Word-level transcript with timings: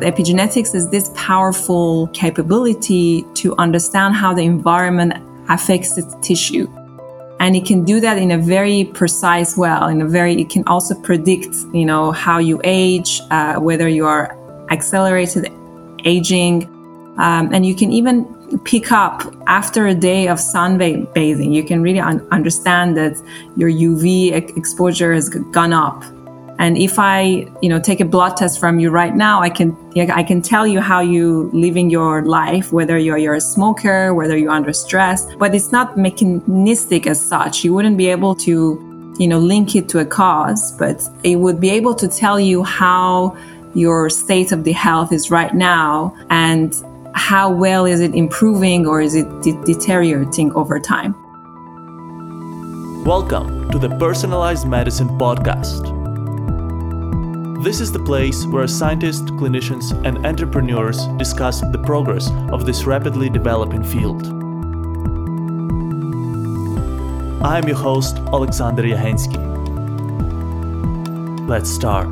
Epigenetics 0.00 0.74
is 0.74 0.88
this 0.90 1.10
powerful 1.14 2.06
capability 2.08 3.24
to 3.34 3.56
understand 3.56 4.14
how 4.14 4.32
the 4.32 4.42
environment 4.42 5.12
affects 5.48 5.94
the 5.94 6.02
tissue. 6.22 6.68
And 7.40 7.56
it 7.56 7.64
can 7.66 7.84
do 7.84 8.00
that 8.00 8.18
in 8.18 8.30
a 8.30 8.38
very 8.38 8.84
precise 8.84 9.56
way. 9.56 9.76
In 9.90 10.02
a 10.02 10.06
very, 10.06 10.40
it 10.40 10.50
can 10.50 10.62
also 10.66 10.94
predict, 10.94 11.54
you 11.72 11.84
know, 11.84 12.12
how 12.12 12.38
you 12.38 12.60
age, 12.64 13.20
uh, 13.30 13.56
whether 13.56 13.88
you 13.88 14.06
are 14.06 14.36
accelerated 14.70 15.50
aging, 16.04 16.64
um, 17.18 17.52
and 17.52 17.66
you 17.66 17.74
can 17.74 17.92
even 17.92 18.24
pick 18.64 18.92
up 18.92 19.22
after 19.46 19.86
a 19.88 19.94
day 19.94 20.28
of 20.28 20.38
sunbathing. 20.38 21.52
You 21.52 21.64
can 21.64 21.82
really 21.82 22.00
un- 22.00 22.26
understand 22.30 22.96
that 22.96 23.20
your 23.56 23.70
UV 23.70 24.32
exposure 24.56 25.12
has 25.12 25.28
gone 25.28 25.72
up 25.72 26.04
and 26.58 26.76
if 26.76 26.98
I, 26.98 27.46
you 27.62 27.68
know, 27.68 27.78
take 27.78 28.00
a 28.00 28.04
blood 28.04 28.36
test 28.36 28.58
from 28.58 28.80
you 28.80 28.90
right 28.90 29.14
now, 29.14 29.40
I 29.40 29.48
can, 29.48 29.76
I 29.96 30.24
can 30.24 30.42
tell 30.42 30.66
you 30.66 30.80
how 30.80 31.00
you 31.00 31.50
living 31.52 31.88
your 31.88 32.22
life, 32.22 32.72
whether 32.72 32.98
you're, 32.98 33.16
you're 33.16 33.34
a 33.34 33.40
smoker, 33.40 34.12
whether 34.12 34.36
you're 34.36 34.50
under 34.50 34.72
stress, 34.72 35.32
but 35.36 35.54
it's 35.54 35.70
not 35.70 35.96
mechanistic 35.96 37.06
as 37.06 37.24
such. 37.24 37.62
You 37.62 37.72
wouldn't 37.74 37.96
be 37.96 38.08
able 38.08 38.34
to, 38.36 39.14
you 39.20 39.28
know, 39.28 39.38
link 39.38 39.76
it 39.76 39.88
to 39.90 40.00
a 40.00 40.04
cause, 40.04 40.72
but 40.78 41.00
it 41.22 41.36
would 41.36 41.60
be 41.60 41.70
able 41.70 41.94
to 41.94 42.08
tell 42.08 42.40
you 42.40 42.64
how 42.64 43.36
your 43.74 44.10
state 44.10 44.50
of 44.50 44.64
the 44.64 44.72
health 44.72 45.12
is 45.12 45.30
right 45.30 45.54
now 45.54 46.16
and 46.28 46.74
how 47.14 47.50
well 47.52 47.86
is 47.86 48.00
it 48.00 48.16
improving 48.16 48.84
or 48.84 49.00
is 49.00 49.14
it 49.14 49.26
de- 49.42 49.60
deteriorating 49.64 50.52
over 50.54 50.80
time. 50.80 51.14
Welcome 53.04 53.70
to 53.70 53.78
the 53.78 53.90
Personalized 53.96 54.66
Medicine 54.66 55.08
Podcast 55.08 55.97
this 57.60 57.80
is 57.80 57.90
the 57.90 57.98
place 57.98 58.46
where 58.46 58.68
scientists, 58.68 59.30
clinicians, 59.32 59.90
and 60.06 60.24
entrepreneurs 60.24 61.06
discuss 61.18 61.60
the 61.60 61.82
progress 61.84 62.30
of 62.52 62.64
this 62.64 62.84
rapidly 62.84 63.28
developing 63.28 63.82
field. 63.82 64.26
I 67.42 67.58
am 67.58 67.66
your 67.66 67.76
host, 67.76 68.18
Alexander 68.32 68.84
Yahensky. 68.84 69.36
Let's 71.48 71.68
start. 71.68 72.08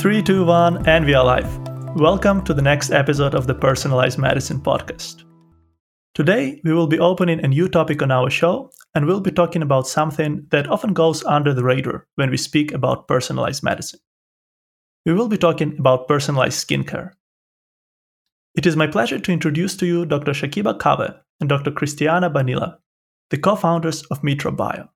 Three, 0.00 0.22
two, 0.22 0.44
one, 0.44 0.86
and 0.86 1.04
we 1.04 1.14
are 1.14 1.24
live. 1.24 1.58
Welcome 1.96 2.44
to 2.44 2.54
the 2.54 2.62
next 2.62 2.92
episode 2.92 3.34
of 3.34 3.48
the 3.48 3.54
Personalized 3.54 4.18
Medicine 4.18 4.60
podcast. 4.60 5.29
Today, 6.20 6.60
we 6.64 6.74
will 6.74 6.86
be 6.86 6.98
opening 6.98 7.42
a 7.42 7.48
new 7.48 7.66
topic 7.66 8.02
on 8.02 8.10
our 8.10 8.28
show, 8.28 8.70
and 8.94 9.06
we'll 9.06 9.22
be 9.22 9.30
talking 9.30 9.62
about 9.62 9.86
something 9.86 10.46
that 10.50 10.68
often 10.68 10.92
goes 10.92 11.24
under 11.24 11.54
the 11.54 11.64
radar 11.64 12.06
when 12.16 12.28
we 12.28 12.36
speak 12.36 12.72
about 12.72 13.08
personalized 13.08 13.62
medicine. 13.62 14.00
We 15.06 15.14
will 15.14 15.28
be 15.28 15.38
talking 15.38 15.78
about 15.78 16.08
personalized 16.08 16.68
skincare. 16.68 17.12
It 18.54 18.66
is 18.66 18.76
my 18.76 18.86
pleasure 18.86 19.18
to 19.18 19.32
introduce 19.32 19.74
to 19.78 19.86
you 19.86 20.04
Dr. 20.04 20.32
Shakiba 20.32 20.78
Kaveh 20.78 21.18
and 21.40 21.48
Dr. 21.48 21.70
Christiana 21.70 22.28
Banila, 22.28 22.76
the 23.30 23.38
co 23.38 23.56
founders 23.56 24.02
of 24.10 24.22
Mitra 24.22 24.52
Bio. 24.52 24.90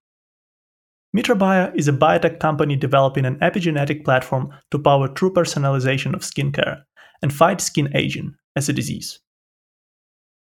Mitra 1.15 1.37
Bio 1.37 1.73
is 1.75 1.89
a 1.89 1.93
biotech 1.95 2.39
company 2.39 2.77
developing 2.77 3.25
an 3.25 3.37
epigenetic 3.37 4.05
platform 4.05 4.51
to 4.73 4.79
power 4.79 5.09
true 5.09 5.33
personalization 5.33 6.13
of 6.13 6.21
skincare 6.21 6.83
and 7.23 7.33
fight 7.33 7.63
skin 7.63 7.89
aging 7.97 8.35
as 8.57 8.69
a 8.69 8.75
disease. 8.75 9.21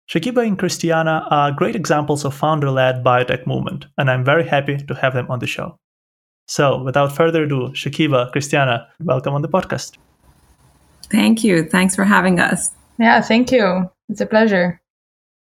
Shakiba 0.09 0.43
and 0.43 0.57
Christiana 0.57 1.27
are 1.29 1.52
great 1.52 1.75
examples 1.75 2.25
of 2.25 2.33
founder 2.33 2.71
led 2.71 3.03
biotech 3.03 3.45
movement, 3.45 3.85
and 3.95 4.09
I'm 4.09 4.25
very 4.25 4.43
happy 4.43 4.75
to 4.77 4.95
have 4.95 5.13
them 5.13 5.29
on 5.29 5.38
the 5.38 5.45
show. 5.45 5.77
So, 6.47 6.81
without 6.81 7.15
further 7.15 7.43
ado, 7.43 7.69
Shakiba, 7.73 8.31
Christiana, 8.31 8.87
welcome 9.02 9.35
on 9.35 9.43
the 9.43 9.47
podcast. 9.47 9.97
Thank 11.11 11.43
you. 11.43 11.64
Thanks 11.64 11.95
for 11.95 12.05
having 12.05 12.39
us. 12.39 12.71
Yeah, 12.97 13.21
thank 13.21 13.52
you. 13.52 13.87
It's 14.09 14.20
a 14.20 14.25
pleasure. 14.25 14.81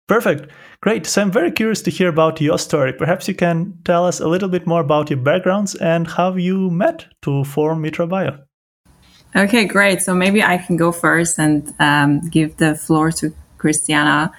Perfect. 0.07 0.53
Great. 0.83 1.07
So, 1.07 1.23
I'm 1.23 1.33
very 1.33 1.51
curious 1.51 1.81
to 1.83 1.91
hear 1.91 2.11
about 2.11 2.39
your 2.39 2.59
story. 2.59 2.93
Perhaps 2.93 3.29
you 3.29 3.35
can 3.35 3.79
tell 3.87 4.05
us 4.05 4.21
a 4.21 4.29
little 4.29 4.51
bit 4.51 4.67
more 4.67 4.83
about 4.83 5.09
your 5.09 5.21
backgrounds 5.21 5.77
and 5.77 6.07
how 6.07 6.37
you 6.37 6.69
met 6.69 7.07
to 7.23 7.45
form 7.45 7.81
Mitra 7.81 8.07
Bio. 8.07 8.39
Okay, 9.35 9.65
great. 9.65 10.03
So 10.03 10.15
maybe 10.15 10.43
I 10.43 10.59
can 10.59 10.77
go 10.77 10.93
first 10.93 11.39
and 11.39 11.73
um, 11.79 12.21
give 12.29 12.59
the 12.59 12.75
floor 12.75 13.11
to 13.13 13.33
Christiana. 13.63 14.33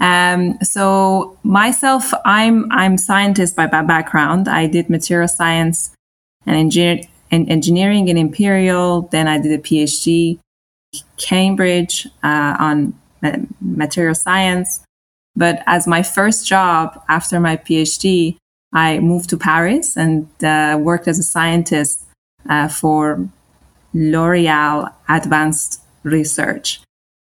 Um, 0.00 0.58
so 0.62 1.36
myself, 1.42 2.12
I'm 2.24 2.70
I'm 2.70 2.96
scientist 2.96 3.56
by 3.56 3.66
background. 3.66 4.48
I 4.48 4.66
did 4.66 4.88
material 4.88 5.28
science 5.28 5.90
and 6.46 6.56
engineer, 6.56 7.02
engineering 7.32 8.08
in 8.08 8.16
Imperial. 8.16 9.02
Then 9.12 9.26
I 9.28 9.36
did 9.38 9.52
a 9.52 9.62
PhD 9.68 10.38
Cambridge 11.16 12.06
uh, 12.22 12.56
on 12.58 12.94
material 13.60 14.14
science. 14.14 14.80
But 15.36 15.62
as 15.66 15.86
my 15.86 16.02
first 16.02 16.46
job 16.46 17.02
after 17.08 17.40
my 17.40 17.56
PhD, 17.56 18.36
I 18.72 19.00
moved 19.00 19.30
to 19.30 19.36
Paris 19.36 19.96
and 19.96 20.28
uh, 20.42 20.78
worked 20.80 21.08
as 21.08 21.18
a 21.18 21.22
scientist 21.34 22.04
uh, 22.48 22.68
for 22.68 23.28
L'Oreal 23.94 24.92
Advanced 25.08 25.80
Research. 26.02 26.80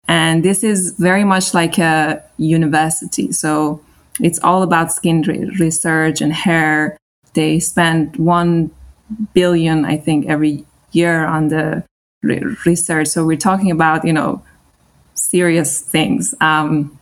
And 0.08 0.44
this 0.44 0.64
is 0.64 0.92
very 0.98 1.24
much 1.24 1.54
like 1.54 1.78
a 1.78 2.24
university. 2.38 3.32
So 3.32 3.84
it's 4.20 4.40
all 4.40 4.64
about 4.64 4.92
skin 4.92 5.22
research 5.60 6.22
and 6.22 6.34
hair. 6.34 6.98
They 7.34 7.60
spend 7.60 8.16
1 8.16 8.72
billion, 9.34 9.86
I 9.86 9.98
think, 9.98 10.28
every 10.28 10.66
year 10.92 11.26
on 11.26 11.50
the 11.50 11.84
re- 12.24 12.56
research. 12.66 13.08
So 13.08 13.26
we're 13.26 13.38
talking 13.38 13.72
about, 13.72 14.06
you 14.06 14.14
know, 14.14 14.42
serious 15.14 15.82
things. 15.82 16.34
Um, 16.42 16.98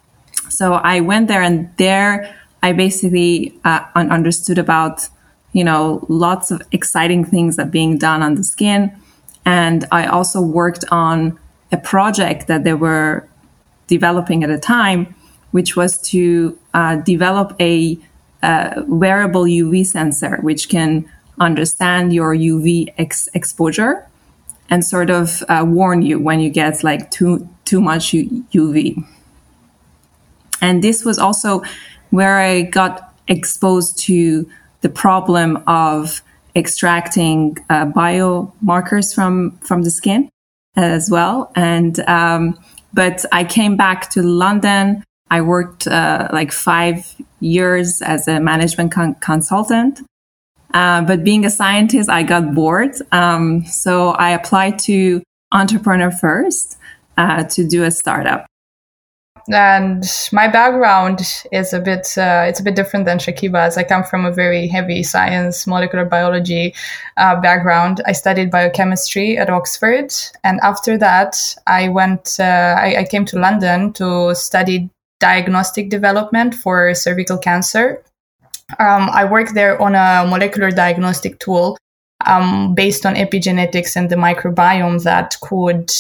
so 0.49 0.73
I 0.73 0.99
went 1.01 1.27
there 1.27 1.41
and 1.41 1.69
there 1.77 2.35
I 2.65 2.73
basically 2.73 3.53
uh, 3.63 3.85
understood 3.93 4.57
about, 4.57 5.07
you 5.53 5.63
know, 5.63 6.03
lots 6.09 6.49
of 6.49 6.63
exciting 6.71 7.23
things 7.23 7.57
that 7.57 7.69
being 7.69 7.99
done 7.99 8.23
on 8.23 8.33
the 8.33 8.43
skin. 8.43 8.91
And 9.45 9.85
I 9.91 10.07
also 10.07 10.41
worked 10.41 10.83
on 10.89 11.37
a 11.75 11.77
project 11.77 12.47
that 12.47 12.63
they 12.63 12.73
were 12.73 13.27
developing 13.87 14.43
at 14.43 14.49
the 14.55 14.61
time, 14.77 14.99
which 15.51 15.75
was 15.75 15.91
to 16.11 16.57
uh, 16.73 16.95
develop 17.13 17.47
a 17.59 17.97
uh, 18.41 18.83
wearable 18.87 19.45
UV 19.61 19.85
sensor, 19.85 20.33
which 20.47 20.69
can 20.69 20.91
understand 21.39 22.13
your 22.13 22.31
UV 22.35 22.93
ex- 22.97 23.29
exposure 23.33 24.07
and 24.69 24.79
sort 24.83 25.09
of 25.09 25.43
uh, 25.49 25.63
warn 25.67 26.01
you 26.01 26.19
when 26.27 26.39
you 26.39 26.49
get 26.49 26.83
like 26.83 27.11
too 27.11 27.47
too 27.69 27.81
much 27.81 28.05
UV. 28.59 29.03
And 30.61 30.83
this 30.83 31.03
was 31.03 31.17
also 31.19 31.61
where 32.09 32.37
I 32.39 32.61
got 32.61 32.93
exposed 33.27 33.91
to 34.07 34.47
the 34.81 34.89
problem 34.89 35.49
of 35.67 36.21
extracting 36.55 37.57
uh, 37.69 37.85
biomarkers 38.01 39.13
from 39.13 39.57
from 39.67 39.83
the 39.83 39.91
skin 39.91 40.29
as 40.75 41.09
well. 41.09 41.51
And, 41.55 41.99
um, 42.01 42.59
but 42.93 43.25
I 43.31 43.43
came 43.43 43.77
back 43.77 44.09
to 44.11 44.21
London. 44.21 45.03
I 45.29 45.41
worked 45.41 45.87
uh, 45.87 46.29
like 46.31 46.51
five 46.51 47.15
years 47.39 48.01
as 48.01 48.27
a 48.27 48.39
management 48.39 48.91
con- 48.91 49.15
consultant. 49.15 50.01
Uh, 50.73 51.01
but 51.01 51.23
being 51.23 51.45
a 51.45 51.49
scientist, 51.49 52.09
I 52.09 52.23
got 52.23 52.53
bored. 52.53 52.95
Um, 53.11 53.65
so 53.65 54.09
I 54.09 54.31
applied 54.31 54.79
to 54.79 55.23
Entrepreneur 55.51 56.11
First 56.11 56.77
uh, 57.17 57.43
to 57.43 57.67
do 57.67 57.83
a 57.83 57.91
startup 57.91 58.45
and 59.49 60.03
my 60.31 60.47
background 60.47 61.21
is 61.51 61.73
a 61.73 61.79
bit 61.79 62.17
uh, 62.17 62.45
it's 62.47 62.59
a 62.59 62.63
bit 62.63 62.75
different 62.75 63.05
than 63.05 63.19
Shakiba's. 63.19 63.77
I 63.77 63.83
come 63.83 64.03
from 64.03 64.25
a 64.25 64.31
very 64.31 64.67
heavy 64.67 65.03
science, 65.03 65.67
molecular 65.67 66.05
biology 66.05 66.73
uh, 67.17 67.39
background. 67.39 68.01
I 68.05 68.13
studied 68.13 68.49
biochemistry 68.49 69.37
at 69.37 69.49
Oxford, 69.49 70.13
and 70.43 70.59
after 70.61 70.97
that, 70.97 71.37
I 71.67 71.89
went. 71.89 72.37
Uh, 72.39 72.75
I, 72.77 72.95
I 72.99 73.03
came 73.05 73.25
to 73.25 73.39
London 73.39 73.93
to 73.93 74.33
study 74.33 74.89
diagnostic 75.19 75.89
development 75.89 76.55
for 76.55 76.93
cervical 76.95 77.37
cancer. 77.37 78.03
Um, 78.79 79.09
I 79.11 79.25
worked 79.25 79.53
there 79.53 79.79
on 79.79 79.93
a 79.93 80.27
molecular 80.27 80.71
diagnostic 80.71 81.37
tool 81.39 81.77
um, 82.25 82.73
based 82.73 83.05
on 83.05 83.15
epigenetics 83.15 83.95
and 83.95 84.09
the 84.09 84.15
microbiome 84.15 85.03
that 85.03 85.35
could 85.41 85.91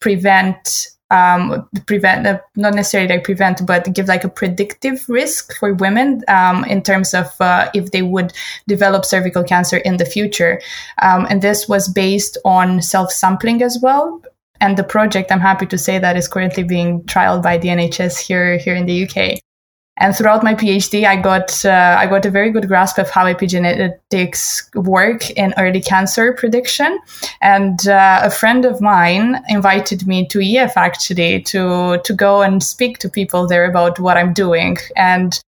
prevent 0.00 0.91
um, 1.12 1.68
prevent, 1.86 2.26
uh, 2.26 2.40
not 2.56 2.74
necessarily 2.74 3.08
like 3.08 3.24
prevent, 3.24 3.64
but 3.66 3.92
give 3.92 4.08
like 4.08 4.24
a 4.24 4.28
predictive 4.28 5.04
risk 5.08 5.54
for 5.58 5.74
women 5.74 6.22
um, 6.26 6.64
in 6.64 6.82
terms 6.82 7.12
of 7.14 7.28
uh, 7.40 7.70
if 7.74 7.90
they 7.90 8.02
would 8.02 8.32
develop 8.66 9.04
cervical 9.04 9.44
cancer 9.44 9.76
in 9.76 9.98
the 9.98 10.06
future. 10.06 10.60
Um, 11.02 11.26
and 11.28 11.42
this 11.42 11.68
was 11.68 11.88
based 11.88 12.38
on 12.44 12.80
self 12.80 13.12
sampling 13.12 13.62
as 13.62 13.78
well. 13.80 14.22
And 14.60 14.76
the 14.76 14.84
project, 14.84 15.30
I'm 15.30 15.40
happy 15.40 15.66
to 15.66 15.76
say 15.76 15.98
that 15.98 16.16
is 16.16 16.28
currently 16.28 16.62
being 16.62 17.02
trialed 17.02 17.42
by 17.42 17.58
the 17.58 17.68
NHS 17.68 18.18
here 18.18 18.56
here 18.56 18.74
in 18.74 18.86
the 18.86 19.06
UK. 19.06 19.38
And 19.98 20.16
throughout 20.16 20.42
my 20.42 20.54
PhD, 20.54 21.04
I 21.04 21.16
got 21.16 21.64
uh, 21.64 21.96
I 21.98 22.06
got 22.06 22.24
a 22.24 22.30
very 22.30 22.50
good 22.50 22.66
grasp 22.66 22.98
of 22.98 23.10
how 23.10 23.26
epigenetics 23.26 24.74
work 24.74 25.30
in 25.30 25.52
early 25.58 25.82
cancer 25.82 26.32
prediction. 26.32 26.98
And 27.42 27.86
uh, 27.86 28.20
a 28.22 28.30
friend 28.30 28.64
of 28.64 28.80
mine 28.80 29.42
invited 29.48 30.06
me 30.06 30.26
to 30.28 30.40
EF 30.40 30.76
actually 30.76 31.42
to 31.42 31.98
to 32.02 32.12
go 32.14 32.40
and 32.40 32.62
speak 32.62 32.98
to 32.98 33.10
people 33.10 33.46
there 33.46 33.66
about 33.66 34.00
what 34.00 34.16
I'm 34.16 34.32
doing. 34.32 34.78
And 34.96 35.38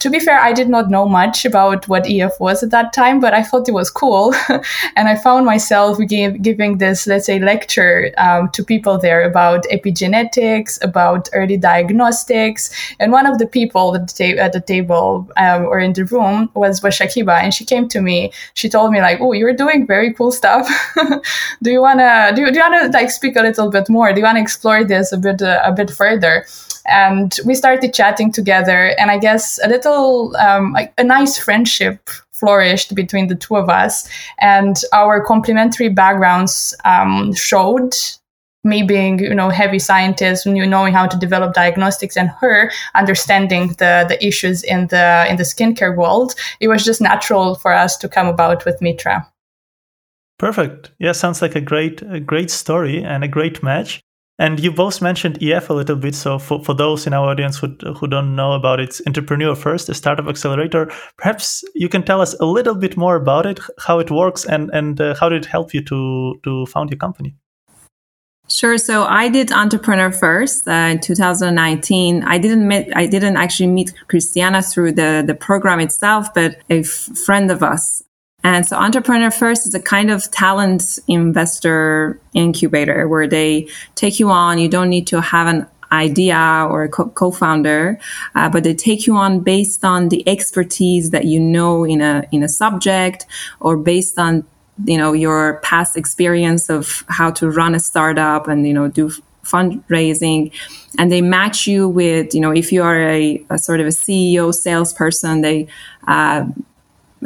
to 0.00 0.08
be 0.08 0.18
fair, 0.18 0.40
I 0.40 0.54
did 0.54 0.68
not 0.70 0.88
know 0.88 1.06
much 1.06 1.44
about 1.44 1.86
what 1.86 2.08
EF 2.08 2.40
was 2.40 2.62
at 2.62 2.70
that 2.70 2.94
time, 2.94 3.20
but 3.20 3.34
I 3.34 3.42
thought 3.42 3.68
it 3.68 3.72
was 3.72 3.90
cool. 3.90 4.34
and 4.96 5.08
I 5.08 5.14
found 5.14 5.44
myself 5.44 5.98
give, 6.08 6.40
giving 6.40 6.78
this, 6.78 7.06
let's 7.06 7.26
say, 7.26 7.38
lecture 7.38 8.10
um, 8.16 8.48
to 8.50 8.64
people 8.64 8.98
there 8.98 9.22
about 9.22 9.64
epigenetics, 9.64 10.82
about 10.82 11.28
early 11.34 11.58
diagnostics. 11.58 12.70
And 12.98 13.12
one 13.12 13.26
of 13.26 13.38
the 13.38 13.46
people 13.46 13.94
at 13.94 14.08
the, 14.08 14.34
ta- 14.34 14.42
at 14.42 14.54
the 14.54 14.62
table 14.62 15.30
um, 15.36 15.66
or 15.66 15.78
in 15.78 15.92
the 15.92 16.06
room 16.06 16.50
was, 16.54 16.82
was 16.82 16.94
Shakiba. 16.94 17.38
And 17.42 17.52
she 17.52 17.66
came 17.66 17.86
to 17.90 18.00
me. 18.00 18.32
She 18.54 18.70
told 18.70 18.92
me, 18.92 19.02
like, 19.02 19.20
oh, 19.20 19.32
you're 19.32 19.52
doing 19.52 19.86
very 19.86 20.14
cool 20.14 20.32
stuff. 20.32 20.66
do 21.62 21.70
you 21.70 21.82
want 21.82 21.98
to, 22.00 22.32
do, 22.34 22.50
do 22.50 22.58
you 22.58 22.70
want 22.70 22.90
to 22.90 22.98
like 22.98 23.10
speak 23.10 23.36
a 23.36 23.42
little 23.42 23.70
bit 23.70 23.90
more? 23.90 24.14
Do 24.14 24.20
you 24.20 24.24
want 24.24 24.38
to 24.38 24.42
explore 24.42 24.82
this 24.82 25.12
a 25.12 25.18
bit, 25.18 25.42
uh, 25.42 25.60
a 25.62 25.72
bit 25.72 25.90
further? 25.90 26.46
And 26.90 27.38
we 27.46 27.54
started 27.54 27.94
chatting 27.94 28.32
together 28.32 28.94
and 28.98 29.10
i 29.10 29.18
guess 29.18 29.58
a 29.64 29.68
little 29.68 30.36
um, 30.36 30.76
a 30.98 31.04
nice 31.04 31.38
friendship 31.38 32.10
flourished 32.32 32.94
between 32.94 33.28
the 33.28 33.34
two 33.34 33.56
of 33.56 33.68
us 33.68 34.08
and 34.40 34.82
our 34.92 35.22
complementary 35.22 35.88
backgrounds 35.88 36.74
um, 36.84 37.32
showed 37.34 37.94
me 38.64 38.82
being 38.82 39.18
you 39.18 39.34
know 39.34 39.48
heavy 39.48 39.78
scientist 39.78 40.44
you 40.44 40.66
knowing 40.66 40.92
how 40.92 41.06
to 41.06 41.16
develop 41.16 41.54
diagnostics 41.54 42.16
and 42.16 42.28
her 42.28 42.70
understanding 42.94 43.68
the 43.78 44.04
the 44.08 44.18
issues 44.24 44.62
in 44.62 44.86
the 44.88 45.26
in 45.28 45.36
the 45.36 45.44
skincare 45.44 45.96
world. 45.96 46.34
It 46.60 46.68
was 46.68 46.84
just 46.84 47.00
natural 47.00 47.54
for 47.54 47.72
us 47.72 47.96
to 47.98 48.08
come 48.08 48.26
about 48.26 48.64
with 48.64 48.82
mitra. 48.82 49.26
Perfect. 50.38 50.90
Yeah 50.98 51.12
sounds 51.12 51.40
like 51.40 51.56
a 51.56 51.60
great 51.60 52.02
a 52.02 52.20
great 52.20 52.50
story 52.50 53.02
and 53.02 53.24
a 53.24 53.28
great 53.28 53.62
match 53.62 54.00
and 54.40 54.58
you 54.58 54.72
both 54.72 55.02
mentioned 55.02 55.40
EF 55.42 55.68
a 55.68 55.74
little 55.74 55.96
bit. 55.96 56.14
So 56.14 56.38
for, 56.38 56.64
for 56.64 56.74
those 56.74 57.06
in 57.06 57.12
our 57.12 57.28
audience 57.28 57.58
who, 57.58 57.76
who 57.94 58.06
don't 58.06 58.34
know 58.34 58.52
about 58.52 58.80
it, 58.80 58.98
Entrepreneur 59.06 59.54
First, 59.54 59.90
a 59.90 59.94
startup 59.94 60.26
accelerator, 60.26 60.90
perhaps 61.18 61.62
you 61.74 61.90
can 61.90 62.02
tell 62.02 62.22
us 62.22 62.34
a 62.40 62.46
little 62.46 62.74
bit 62.74 62.96
more 62.96 63.16
about 63.16 63.44
it, 63.44 63.60
how 63.78 63.98
it 63.98 64.10
works, 64.10 64.46
and, 64.46 64.70
and 64.70 64.98
uh, 64.98 65.14
how 65.14 65.28
did 65.28 65.44
it 65.44 65.46
help 65.46 65.74
you 65.74 65.82
to, 65.84 66.40
to 66.42 66.64
found 66.66 66.88
your 66.88 66.96
company? 66.96 67.36
Sure. 68.48 68.78
So 68.78 69.04
I 69.04 69.28
did 69.28 69.52
Entrepreneur 69.52 70.10
First 70.10 70.66
uh, 70.66 70.72
in 70.72 71.00
2019. 71.00 72.24
I 72.24 72.38
didn't 72.38 72.66
meet, 72.66 72.88
I 72.96 73.06
didn't 73.06 73.36
actually 73.36 73.68
meet 73.68 73.92
Christiana 74.08 74.62
through 74.62 74.92
the, 74.92 75.22
the 75.24 75.34
program 75.34 75.80
itself, 75.80 76.32
but 76.34 76.56
a 76.70 76.80
f- 76.80 76.88
friend 77.26 77.50
of 77.50 77.62
us 77.62 78.02
and 78.42 78.66
so 78.66 78.76
Entrepreneur 78.76 79.30
First 79.30 79.66
is 79.66 79.74
a 79.74 79.80
kind 79.80 80.10
of 80.10 80.30
talent 80.30 80.98
investor 81.06 82.20
incubator 82.32 83.06
where 83.08 83.28
they 83.28 83.68
take 83.94 84.18
you 84.18 84.30
on. 84.30 84.58
You 84.58 84.68
don't 84.68 84.88
need 84.88 85.06
to 85.08 85.20
have 85.20 85.46
an 85.46 85.66
idea 85.92 86.66
or 86.70 86.84
a 86.84 86.88
co- 86.88 87.30
founder 87.32 87.98
uh, 88.34 88.48
but 88.48 88.62
they 88.62 88.74
take 88.74 89.06
you 89.06 89.16
on 89.16 89.40
based 89.40 89.84
on 89.84 90.08
the 90.08 90.26
expertise 90.28 91.10
that 91.10 91.24
you 91.24 91.40
know 91.40 91.84
in 91.84 92.00
a 92.00 92.24
in 92.30 92.44
a 92.44 92.48
subject 92.48 93.26
or 93.58 93.76
based 93.76 94.16
on 94.16 94.44
you 94.84 94.96
know 94.96 95.12
your 95.12 95.58
past 95.62 95.96
experience 95.96 96.70
of 96.70 97.04
how 97.08 97.30
to 97.30 97.50
run 97.50 97.74
a 97.74 97.80
startup 97.80 98.46
and 98.46 98.66
you 98.66 98.72
know 98.72 98.88
do 98.88 99.10
fundraising 99.44 100.52
and 100.98 101.10
they 101.10 101.20
match 101.20 101.66
you 101.66 101.88
with 101.88 102.34
you 102.34 102.40
know 102.40 102.52
if 102.52 102.70
you 102.70 102.82
are 102.82 103.00
a, 103.00 103.44
a 103.50 103.58
sort 103.58 103.80
of 103.80 103.86
a 103.86 103.90
ceo 103.90 104.54
salesperson 104.54 105.40
they 105.40 105.66
uh, 106.06 106.44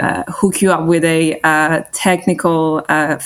uh, 0.00 0.24
hook 0.28 0.60
you 0.60 0.72
up 0.72 0.86
with 0.86 1.04
a 1.04 1.40
uh, 1.42 1.82
technical 1.92 2.84
uh, 2.88 3.18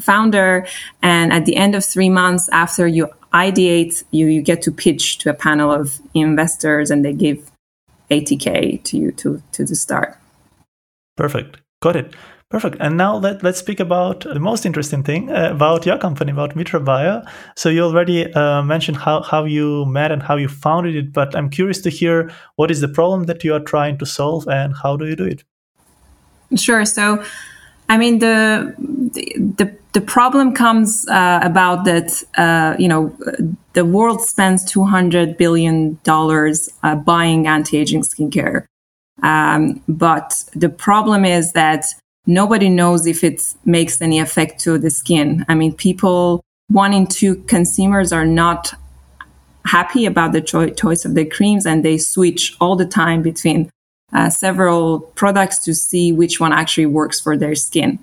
founder. 0.00 0.66
And 1.02 1.32
at 1.32 1.46
the 1.46 1.56
end 1.56 1.74
of 1.74 1.84
three 1.84 2.10
months 2.10 2.48
after 2.52 2.86
you 2.86 3.08
ideate, 3.32 4.04
you, 4.10 4.26
you 4.26 4.42
get 4.42 4.62
to 4.62 4.70
pitch 4.70 5.18
to 5.18 5.30
a 5.30 5.34
panel 5.34 5.70
of 5.70 6.00
investors 6.14 6.90
and 6.90 7.04
they 7.04 7.12
give 7.12 7.50
80K 8.10 8.82
to 8.84 8.98
you 8.98 9.12
to, 9.12 9.42
to 9.52 9.64
the 9.64 9.74
start. 9.74 10.16
Perfect. 11.16 11.58
Got 11.80 11.96
it. 11.96 12.14
Perfect. 12.52 12.76
And 12.80 12.98
now 12.98 13.16
let, 13.16 13.42
let's 13.42 13.58
speak 13.58 13.80
about 13.80 14.20
the 14.20 14.38
most 14.38 14.66
interesting 14.66 15.02
thing 15.02 15.30
uh, 15.30 15.48
about 15.50 15.86
your 15.86 15.96
company, 15.96 16.32
about 16.32 16.54
Mitra 16.54 16.80
Bio. 16.80 17.22
So 17.56 17.70
you 17.70 17.82
already 17.82 18.30
uh, 18.34 18.62
mentioned 18.62 18.98
how, 18.98 19.22
how 19.22 19.44
you 19.44 19.86
met 19.86 20.12
and 20.12 20.22
how 20.22 20.36
you 20.36 20.48
founded 20.48 20.94
it, 20.94 21.14
but 21.14 21.34
I'm 21.34 21.48
curious 21.48 21.80
to 21.80 21.88
hear 21.88 22.30
what 22.56 22.70
is 22.70 22.82
the 22.82 22.88
problem 22.88 23.24
that 23.24 23.42
you 23.42 23.54
are 23.54 23.60
trying 23.60 23.96
to 23.98 24.04
solve 24.04 24.46
and 24.48 24.74
how 24.82 24.98
do 24.98 25.06
you 25.06 25.16
do 25.16 25.24
it? 25.24 25.44
Sure. 26.56 26.84
So, 26.84 27.24
I 27.88 27.98
mean, 27.98 28.18
the 28.18 28.74
the 29.56 29.74
the 29.92 30.00
problem 30.00 30.54
comes 30.54 31.06
uh, 31.08 31.40
about 31.42 31.84
that. 31.84 32.22
Uh, 32.36 32.76
you 32.78 32.88
know, 32.88 33.16
the 33.72 33.84
world 33.84 34.20
spends 34.20 34.64
two 34.64 34.84
hundred 34.84 35.36
billion 35.36 35.98
dollars 36.04 36.68
uh, 36.82 36.94
buying 36.94 37.46
anti-aging 37.46 38.02
skincare, 38.02 38.66
um, 39.22 39.82
but 39.88 40.44
the 40.54 40.68
problem 40.68 41.24
is 41.24 41.52
that 41.52 41.86
nobody 42.26 42.68
knows 42.68 43.06
if 43.06 43.24
it 43.24 43.54
makes 43.64 44.00
any 44.00 44.20
effect 44.20 44.60
to 44.60 44.78
the 44.78 44.90
skin. 44.90 45.44
I 45.48 45.54
mean, 45.54 45.74
people 45.74 46.42
one 46.68 46.92
in 46.94 47.06
two 47.06 47.36
consumers 47.46 48.12
are 48.12 48.26
not 48.26 48.72
happy 49.66 50.06
about 50.06 50.32
the 50.32 50.40
cho- 50.40 50.70
choice 50.70 51.04
of 51.04 51.14
the 51.14 51.24
creams, 51.24 51.66
and 51.66 51.84
they 51.84 51.98
switch 51.98 52.56
all 52.60 52.76
the 52.76 52.86
time 52.86 53.22
between 53.22 53.70
uh, 54.12 54.30
several 54.30 55.00
products 55.00 55.58
to 55.64 55.74
see 55.74 56.12
which 56.12 56.40
one 56.40 56.52
actually 56.52 56.86
works 56.86 57.20
for 57.20 57.36
their 57.36 57.54
skin. 57.54 57.98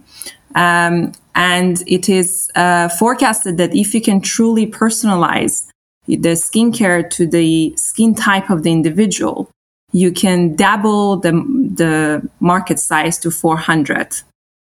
Um, 0.55 1.13
and 1.35 1.83
it 1.87 2.09
is 2.09 2.49
uh, 2.55 2.89
forecasted 2.89 3.57
that 3.57 3.75
if 3.75 3.93
you 3.93 4.01
can 4.01 4.21
truly 4.21 4.65
personalize 4.65 5.67
the 6.07 6.35
skincare 6.35 7.07
to 7.11 7.27
the 7.27 7.73
skin 7.77 8.15
type 8.15 8.49
of 8.49 8.63
the 8.63 8.71
individual, 8.71 9.49
you 9.91 10.11
can 10.11 10.55
double 10.55 11.17
the, 11.17 11.31
the 11.31 12.27
market 12.39 12.79
size 12.79 13.17
to 13.19 13.31
400. 13.31 14.21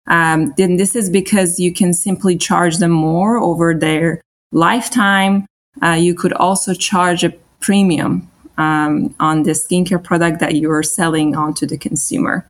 Um, 0.07 0.53
then 0.57 0.77
this 0.77 0.95
is 0.95 1.09
because 1.09 1.59
you 1.59 1.73
can 1.73 1.93
simply 1.93 2.37
charge 2.37 2.77
them 2.77 2.91
more 2.91 3.37
over 3.37 3.73
their 3.73 4.21
lifetime. 4.51 5.45
Uh, 5.81 5.91
you 5.91 6.13
could 6.13 6.33
also 6.33 6.73
charge 6.73 7.23
a 7.23 7.33
premium 7.59 8.29
um, 8.57 9.13
on 9.19 9.43
the 9.43 9.51
skincare 9.51 10.03
product 10.03 10.39
that 10.39 10.55
you 10.55 10.71
are 10.71 10.83
selling 10.83 11.35
onto 11.35 11.65
the 11.65 11.77
consumer. 11.77 12.47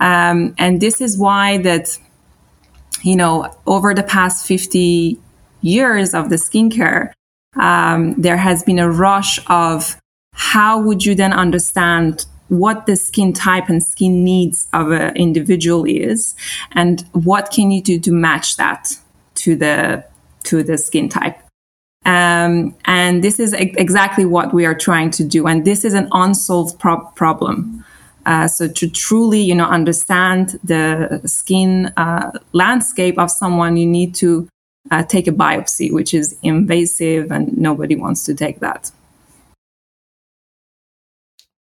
Um, 0.00 0.54
and 0.58 0.80
this 0.80 1.00
is 1.00 1.18
why 1.18 1.58
that, 1.58 1.98
you 3.02 3.16
know, 3.16 3.54
over 3.66 3.94
the 3.94 4.02
past 4.02 4.46
50 4.46 5.18
years 5.62 6.14
of 6.14 6.30
the 6.30 6.36
skincare, 6.36 7.12
um, 7.56 8.14
there 8.14 8.36
has 8.36 8.62
been 8.62 8.78
a 8.78 8.90
rush 8.90 9.40
of 9.48 10.00
how 10.32 10.80
would 10.80 11.04
you 11.04 11.14
then 11.14 11.32
understand 11.32 12.26
what 12.48 12.86
the 12.86 12.96
skin 12.96 13.32
type 13.32 13.68
and 13.68 13.82
skin 13.82 14.24
needs 14.24 14.66
of 14.72 14.90
an 14.90 15.16
individual 15.16 15.84
is 15.84 16.34
and 16.72 17.04
what 17.12 17.50
can 17.50 17.70
you 17.70 17.80
do 17.80 17.98
to 18.00 18.10
match 18.10 18.56
that 18.56 18.96
to 19.36 19.54
the 19.54 20.04
to 20.42 20.62
the 20.62 20.76
skin 20.76 21.08
type 21.08 21.38
um, 22.04 22.74
and 22.86 23.22
this 23.22 23.38
is 23.38 23.54
e- 23.54 23.74
exactly 23.76 24.24
what 24.24 24.54
we 24.54 24.64
are 24.64 24.74
trying 24.74 25.10
to 25.12 25.24
do. 25.24 25.46
And 25.46 25.64
this 25.64 25.84
is 25.84 25.94
an 25.94 26.08
unsolved 26.12 26.78
pro- 26.78 27.04
problem. 27.14 27.84
Uh, 28.26 28.48
so 28.48 28.68
to 28.68 28.88
truly, 28.88 29.40
you 29.40 29.54
know, 29.54 29.66
understand 29.66 30.58
the 30.64 31.20
skin 31.24 31.86
uh, 31.96 32.30
landscape 32.52 33.18
of 33.18 33.30
someone, 33.30 33.76
you 33.76 33.86
need 33.86 34.14
to 34.16 34.48
uh, 34.90 35.02
take 35.02 35.26
a 35.26 35.32
biopsy, 35.32 35.92
which 35.92 36.14
is 36.14 36.36
invasive, 36.42 37.30
and 37.30 37.56
nobody 37.56 37.96
wants 37.96 38.24
to 38.24 38.34
take 38.34 38.60
that. 38.60 38.90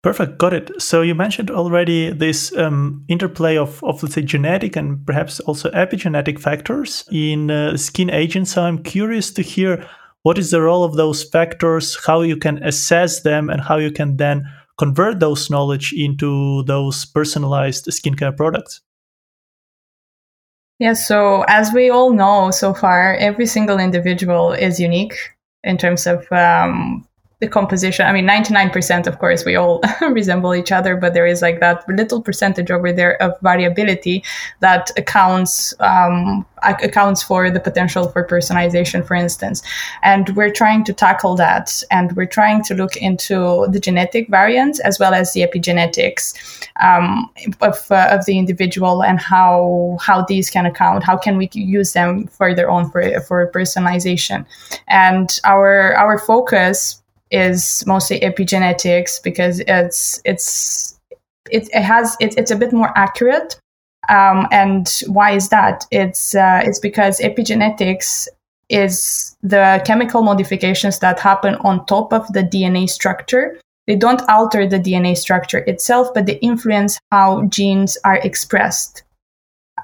Perfect, 0.02 0.38
got 0.38 0.52
it. 0.52 0.71
So 0.81 1.02
you 1.02 1.16
mentioned 1.16 1.50
already 1.50 2.12
this 2.12 2.57
um, 2.57 3.05
interplay 3.09 3.57
of, 3.57 3.83
of, 3.83 4.02
let's 4.02 4.14
say, 4.14 4.23
genetic 4.23 4.76
and 4.76 5.05
perhaps 5.05 5.40
also 5.40 5.71
epigenetic 5.71 6.38
factors 6.38 7.05
in 7.11 7.50
uh, 7.50 7.76
skin 7.76 8.11
aging. 8.11 8.45
So 8.45 8.62
I'm 8.62 8.83
curious 8.83 9.33
to 9.33 9.43
hear 9.43 9.85
what 10.26 10.38
is 10.38 10.50
the 10.50 10.61
role 10.61 10.83
of 10.83 10.97
those 10.97 11.23
factors, 11.23 11.97
how 12.04 12.21
you 12.21 12.37
can 12.37 12.61
assess 12.64 13.21
them, 13.21 13.49
and 13.49 13.61
how 13.61 13.76
you 13.76 13.92
can 13.92 14.16
then 14.16 14.42
convert 14.76 15.21
those 15.21 15.50
knowledge 15.50 15.92
into 15.97 16.64
those 16.64 17.04
personalized 17.04 17.87
skincare 17.87 18.37
products? 18.37 18.80
Yeah, 20.80 20.95
so 20.95 21.45
as 21.47 21.73
we 21.73 21.90
all 21.90 22.12
know 22.12 22.50
so 22.50 22.75
far, 22.75 23.14
every 23.18 23.47
single 23.47 23.78
individual 23.78 24.50
is 24.50 24.80
unique 24.80 25.14
in 25.62 25.78
terms 25.78 26.09
of 26.09 26.26
um, 26.33 27.06
the 27.40 27.49
composition. 27.49 28.07
I 28.07 28.12
mean, 28.12 28.26
99%, 28.26 29.07
of 29.07 29.19
course, 29.19 29.45
we 29.45 29.57
all 29.57 29.83
resemble 30.11 30.55
each 30.55 30.73
other, 30.73 30.97
but 30.97 31.12
there 31.12 31.26
is 31.26 31.43
like 31.43 31.61
that 31.61 31.87
little 31.87 32.23
percentage 32.23 32.71
over 32.71 32.95
there 32.95 33.21
of 33.23 33.38
variability 33.43 34.25
that 34.61 34.90
accounts 34.97 35.75
um, 35.81 36.47
accounts 36.62 37.23
for 37.23 37.50
the 37.50 37.61
potential 37.61 38.09
for 38.09 38.26
personalization, 38.26 39.07
for 39.07 39.14
instance. 39.14 39.62
And 40.02 40.35
we're 40.35 40.50
trying 40.50 40.85
to 40.85 40.95
tackle 40.95 41.37
that, 41.37 41.83
and 41.90 42.12
we're 42.16 42.25
trying 42.25 42.64
to 42.64 42.75
look 42.75 42.97
into 42.97 43.66
the 43.71 43.78
genetic 43.78 44.28
variants 44.31 44.81
as 44.81 44.99
well 44.99 45.12
as 45.12 45.35
the 45.35 45.43
epigenetics 45.43 46.33
um, 46.83 47.31
of, 47.61 47.87
uh, 47.90 48.09
of 48.11 48.25
the 48.25 48.38
individual 48.38 49.02
and 49.02 49.21
how 49.21 49.99
how 50.00 50.25
these 50.25 50.49
can 50.49 50.64
account. 50.64 51.05
How 51.05 51.19
can 51.19 51.37
we 51.37 51.50
use 51.52 51.93
them 51.93 52.28
further 52.28 52.71
on 52.71 52.90
for 52.90 53.21
for 53.21 53.52
personalization? 53.52 54.47
And 54.88 55.38
our 55.45 55.95
our 55.95 56.19
focus 56.19 57.02
is 57.30 57.85
mostly 57.87 58.21
epigenetics 58.21 59.23
because 59.23 59.61
it's 59.61 60.21
it's 60.25 60.99
it, 61.50 61.68
it 61.73 61.83
has 61.83 62.16
it, 62.21 62.37
it's 62.37 62.50
a 62.50 62.56
bit 62.56 62.73
more 62.73 62.97
accurate. 62.97 63.59
Um, 64.09 64.47
and 64.52 64.88
why 65.06 65.33
is 65.33 65.49
that? 65.49 65.85
It's 65.90 66.35
uh, 66.35 66.61
it's 66.64 66.78
because 66.78 67.18
epigenetics 67.21 68.28
is 68.68 69.37
the 69.42 69.80
chemical 69.85 70.23
modifications 70.23 70.99
that 70.99 71.21
happen 71.21 71.54
on 71.56 71.87
top 71.87 72.12
of 72.12 72.33
the 72.33 72.42
dna 72.42 72.88
structure. 72.88 73.59
They 73.87 73.95
don't 73.95 74.23
alter 74.28 74.66
the 74.66 74.80
dna 74.80 75.16
structure 75.16 75.59
itself 75.66 76.09
but 76.12 76.26
they 76.26 76.38
influence 76.38 76.99
how 77.12 77.45
genes 77.47 77.97
are 78.04 78.16
expressed 78.16 79.04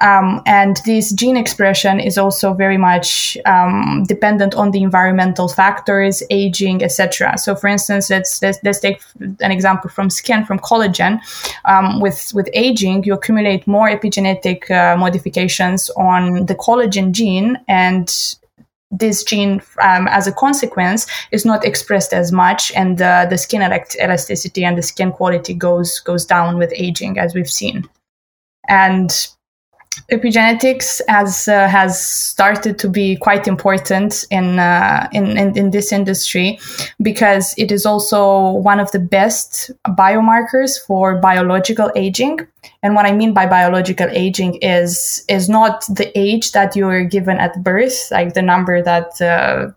um, 0.03 0.43
and 0.47 0.79
this 0.85 1.13
gene 1.13 1.37
expression 1.37 2.01
is 2.01 2.19
also 2.19 2.55
very 2.55 2.77
much 2.77 3.39
um, 3.47 4.05
dependent 4.09 4.53
on 4.55 4.73
the 4.73 4.83
environmental 4.83 5.47
factors, 5.47 6.25
aging, 6.29 6.83
etc. 6.83 7.39
So, 7.39 7.55
for 7.55 7.69
instance, 7.69 8.11
let's, 8.11 8.43
let's, 8.43 8.59
let's 8.65 8.81
take 8.81 9.01
an 9.41 9.53
example 9.53 9.89
from 9.89 10.11
skin, 10.11 10.45
from 10.45 10.59
collagen. 10.59 11.21
Um, 11.67 12.01
with 12.01 12.33
with 12.35 12.49
aging, 12.53 13.05
you 13.05 13.15
accumulate 13.15 13.65
more 13.69 13.89
epigenetic 13.89 14.69
uh, 14.71 14.97
modifications 14.97 15.89
on 15.91 16.47
the 16.47 16.57
collagen 16.57 17.13
gene, 17.13 17.57
and 17.69 18.13
this 18.91 19.23
gene, 19.23 19.63
um, 19.81 20.09
as 20.09 20.27
a 20.27 20.33
consequence, 20.33 21.07
is 21.31 21.45
not 21.45 21.65
expressed 21.65 22.13
as 22.13 22.33
much, 22.33 22.73
and 22.73 23.01
uh, 23.01 23.27
the 23.27 23.39
skin 23.39 23.63
elasticity 23.63 24.65
and 24.65 24.77
the 24.77 24.83
skin 24.83 25.13
quality 25.13 25.55
goes 25.55 26.01
goes 26.01 26.27
down 26.27 26.59
with 26.59 26.73
aging, 26.75 27.19
as 27.19 27.37
we've 27.37 27.51
seen. 27.51 27.89
And 28.69 29.29
epigenetics 30.11 31.01
has 31.09 31.49
uh, 31.49 31.69
has 31.69 32.07
started 32.07 32.79
to 32.79 32.89
be 32.89 33.17
quite 33.17 33.47
important 33.47 34.25
in, 34.31 34.59
uh, 34.59 35.09
in, 35.13 35.37
in 35.37 35.57
in 35.57 35.71
this 35.71 35.93
industry 35.93 36.59
because 37.01 37.55
it 37.59 37.71
is 37.71 37.85
also 37.85 38.51
one 38.53 38.81
of 38.81 38.91
the 38.93 38.99
best 38.99 39.71
biomarkers 39.89 40.81
for 40.87 41.19
biological 41.19 41.91
aging. 41.95 42.41
And 42.83 42.95
what 42.95 43.07
I 43.07 43.13
mean 43.13 43.35
by 43.35 43.47
biological 43.47 44.09
aging 44.11 44.57
is 44.63 45.25
is 45.29 45.49
not 45.49 45.85
the 45.87 46.11
age 46.19 46.53
that 46.53 46.75
you 46.75 46.89
are 46.89 47.05
given 47.05 47.39
at 47.39 47.63
birth, 47.63 48.11
like 48.11 48.35
the 48.35 48.43
number 48.43 48.83
that 48.83 49.21
uh, 49.21 49.73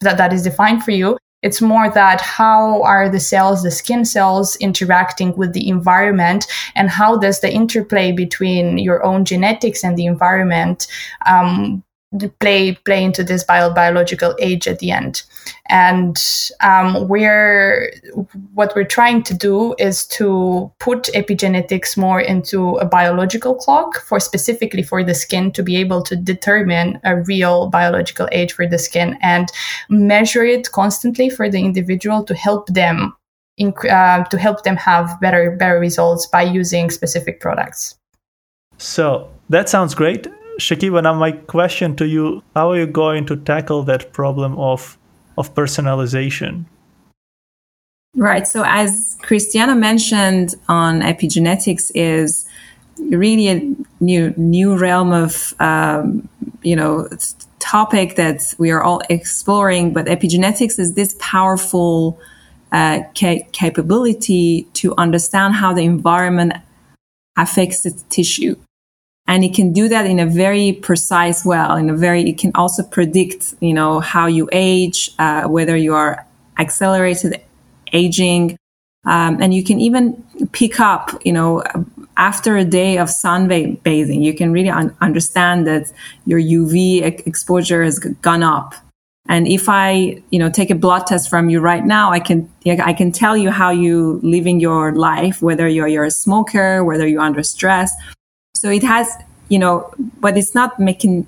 that 0.00 0.16
that 0.18 0.32
is 0.32 0.42
defined 0.42 0.82
for 0.82 0.90
you, 0.90 1.18
it's 1.42 1.60
more 1.60 1.90
that 1.90 2.20
how 2.20 2.82
are 2.82 3.08
the 3.08 3.20
cells, 3.20 3.62
the 3.62 3.70
skin 3.70 4.04
cells 4.04 4.56
interacting 4.56 5.36
with 5.36 5.52
the 5.52 5.68
environment 5.68 6.46
and 6.74 6.88
how 6.88 7.16
does 7.16 7.40
the 7.40 7.52
interplay 7.52 8.12
between 8.12 8.78
your 8.78 9.04
own 9.04 9.24
genetics 9.24 9.84
and 9.84 9.96
the 9.96 10.06
environment 10.06 10.86
um, 11.26 11.82
play 12.40 12.74
play 12.74 13.02
into 13.02 13.24
this 13.24 13.44
bio- 13.44 13.72
biological 13.72 14.34
age 14.38 14.68
at 14.68 14.78
the 14.78 14.90
end. 14.90 15.22
And 15.68 16.16
um, 16.60 17.08
we're 17.08 17.92
what 18.52 18.74
we're 18.76 18.84
trying 18.84 19.22
to 19.24 19.34
do 19.34 19.74
is 19.78 20.06
to 20.08 20.70
put 20.78 21.04
epigenetics 21.14 21.96
more 21.96 22.20
into 22.20 22.76
a 22.76 22.84
biological 22.84 23.54
clock 23.54 24.00
for 24.02 24.20
specifically 24.20 24.82
for 24.82 25.02
the 25.02 25.14
skin 25.14 25.52
to 25.52 25.62
be 25.62 25.76
able 25.76 26.02
to 26.02 26.16
determine 26.16 27.00
a 27.04 27.16
real 27.22 27.68
biological 27.68 28.28
age 28.32 28.52
for 28.52 28.66
the 28.66 28.78
skin 28.78 29.18
and 29.22 29.48
measure 29.88 30.44
it 30.44 30.70
constantly 30.72 31.30
for 31.30 31.48
the 31.48 31.60
individual 31.60 32.24
to 32.24 32.34
help 32.34 32.66
them 32.68 33.14
inc- 33.58 33.90
uh, 33.90 34.24
to 34.24 34.38
help 34.38 34.64
them 34.64 34.76
have 34.76 35.18
better 35.20 35.50
better 35.52 35.78
results 35.78 36.26
by 36.26 36.42
using 36.42 36.90
specific 36.90 37.40
products. 37.40 37.96
So 38.76 39.30
that 39.48 39.68
sounds 39.68 39.94
great 39.94 40.26
Shakiba, 40.58 41.02
now 41.02 41.14
my 41.14 41.32
question 41.32 41.96
to 41.96 42.06
you: 42.06 42.42
How 42.54 42.70
are 42.70 42.78
you 42.78 42.86
going 42.86 43.26
to 43.26 43.36
tackle 43.36 43.82
that 43.84 44.12
problem 44.12 44.58
of 44.58 44.98
of 45.38 45.54
personalization? 45.54 46.64
Right. 48.14 48.46
So, 48.46 48.62
as 48.66 49.16
Christiana 49.22 49.74
mentioned 49.74 50.54
on 50.68 51.00
epigenetics, 51.00 51.90
is 51.94 52.46
really 52.98 53.48
a 53.48 53.74
new 54.00 54.34
new 54.36 54.76
realm 54.76 55.12
of 55.12 55.54
um, 55.60 56.28
you 56.62 56.76
know 56.76 57.08
topic 57.58 58.16
that 58.16 58.54
we 58.58 58.70
are 58.70 58.82
all 58.82 59.00
exploring. 59.08 59.94
But 59.94 60.06
epigenetics 60.06 60.78
is 60.78 60.94
this 60.94 61.16
powerful 61.18 62.20
uh, 62.72 63.00
ca- 63.16 63.46
capability 63.52 64.64
to 64.74 64.94
understand 64.98 65.54
how 65.54 65.72
the 65.72 65.82
environment 65.82 66.52
affects 67.38 67.80
the 67.80 67.90
tissue 68.10 68.56
and 69.26 69.44
it 69.44 69.54
can 69.54 69.72
do 69.72 69.88
that 69.88 70.06
in 70.06 70.18
a 70.18 70.26
very 70.26 70.72
precise 70.72 71.44
way 71.44 71.64
in 71.78 71.88
a 71.88 71.96
very 71.96 72.28
it 72.28 72.38
can 72.38 72.50
also 72.54 72.82
predict 72.82 73.54
you 73.60 73.72
know 73.72 74.00
how 74.00 74.26
you 74.26 74.48
age 74.52 75.10
uh, 75.18 75.44
whether 75.44 75.76
you 75.76 75.94
are 75.94 76.26
accelerated 76.58 77.40
aging. 77.92 78.56
Um, 79.04 79.42
and 79.42 79.52
you 79.52 79.64
can 79.64 79.80
even 79.80 80.22
pick 80.52 80.78
up 80.78 81.10
you 81.24 81.32
know 81.32 81.64
after 82.16 82.56
a 82.56 82.64
day 82.64 82.98
of 82.98 83.08
sunbathing 83.08 84.22
you 84.22 84.32
can 84.32 84.52
really 84.52 84.68
un- 84.68 84.94
understand 85.00 85.66
that 85.66 85.92
your 86.24 86.38
uv 86.38 87.02
exposure 87.26 87.82
has 87.82 87.98
gone 87.98 88.44
up. 88.44 88.74
And 89.28 89.48
if 89.48 89.68
i 89.68 90.22
you 90.30 90.38
know 90.38 90.50
take 90.50 90.70
a 90.70 90.76
blood 90.76 91.06
test 91.08 91.28
from 91.28 91.48
you 91.50 91.58
right 91.60 91.84
now 91.84 92.12
i 92.12 92.20
can 92.20 92.48
i 92.66 92.92
can 92.92 93.10
tell 93.10 93.36
you 93.36 93.50
how 93.50 93.70
you 93.70 94.20
living 94.22 94.60
your 94.60 94.94
life 94.94 95.42
whether 95.42 95.66
you're, 95.66 95.88
you're 95.88 96.04
a 96.04 96.10
smoker 96.10 96.84
whether 96.84 97.06
you're 97.06 97.26
under 97.28 97.42
stress 97.42 97.90
so 98.62 98.70
it 98.70 98.84
has, 98.84 99.08
you 99.48 99.58
know, 99.58 99.92
but 100.20 100.38
it's 100.38 100.54
not 100.54 100.78
mechanistic 100.78 101.26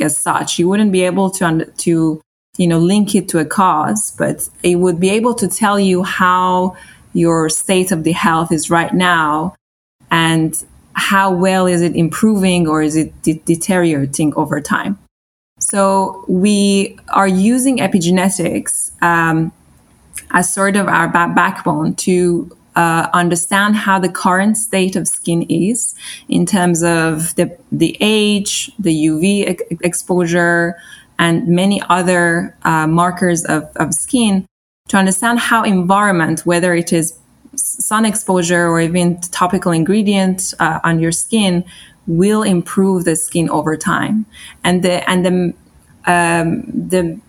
as 0.00 0.16
such. 0.16 0.58
You 0.58 0.68
wouldn't 0.68 0.90
be 0.90 1.02
able 1.02 1.30
to, 1.30 1.64
to, 1.64 2.20
you 2.58 2.66
know, 2.66 2.80
link 2.80 3.14
it 3.14 3.28
to 3.28 3.38
a 3.38 3.44
cause, 3.44 4.12
but 4.18 4.48
it 4.64 4.74
would 4.80 4.98
be 4.98 5.10
able 5.10 5.32
to 5.34 5.46
tell 5.46 5.78
you 5.78 6.02
how 6.02 6.76
your 7.12 7.48
state 7.48 7.92
of 7.92 8.02
the 8.02 8.10
health 8.10 8.50
is 8.50 8.68
right 8.68 8.92
now 8.92 9.54
and 10.10 10.60
how 10.94 11.32
well 11.32 11.68
is 11.68 11.82
it 11.82 11.94
improving 11.94 12.66
or 12.66 12.82
is 12.82 12.96
it 12.96 13.22
de- 13.22 13.40
deteriorating 13.44 14.34
over 14.34 14.60
time. 14.60 14.98
So 15.60 16.24
we 16.26 16.98
are 17.10 17.28
using 17.28 17.78
epigenetics 17.78 18.90
um, 19.00 19.52
as 20.32 20.52
sort 20.52 20.74
of 20.74 20.88
our 20.88 21.06
ba- 21.06 21.32
backbone 21.32 21.94
to 22.06 22.56
uh, 22.80 23.10
understand 23.12 23.76
how 23.76 23.98
the 23.98 24.08
current 24.08 24.56
state 24.56 24.96
of 24.96 25.06
skin 25.06 25.42
is 25.50 25.94
in 26.28 26.46
terms 26.46 26.82
of 26.82 27.34
the, 27.34 27.46
the 27.70 27.94
age, 28.00 28.72
the 28.78 28.94
UV 29.08 29.48
ex- 29.52 29.62
exposure, 29.82 30.76
and 31.18 31.46
many 31.46 31.82
other 31.90 32.56
uh, 32.62 32.86
markers 32.86 33.44
of, 33.44 33.64
of 33.76 33.92
skin 33.92 34.46
to 34.88 34.96
understand 34.96 35.38
how 35.38 35.62
environment, 35.62 36.46
whether 36.46 36.74
it 36.74 36.90
is 36.90 37.18
sun 37.54 38.06
exposure 38.06 38.66
or 38.66 38.80
even 38.80 39.20
topical 39.20 39.72
ingredients 39.72 40.54
uh, 40.58 40.80
on 40.82 41.00
your 41.00 41.12
skin, 41.12 41.62
will 42.06 42.42
improve 42.42 43.04
the 43.04 43.14
skin 43.14 43.50
over 43.50 43.76
time. 43.76 44.24
And 44.64 44.82
the 44.82 45.08
and 45.10 45.26
the 45.26 45.34
um, 46.10 46.62
the 46.92 47.20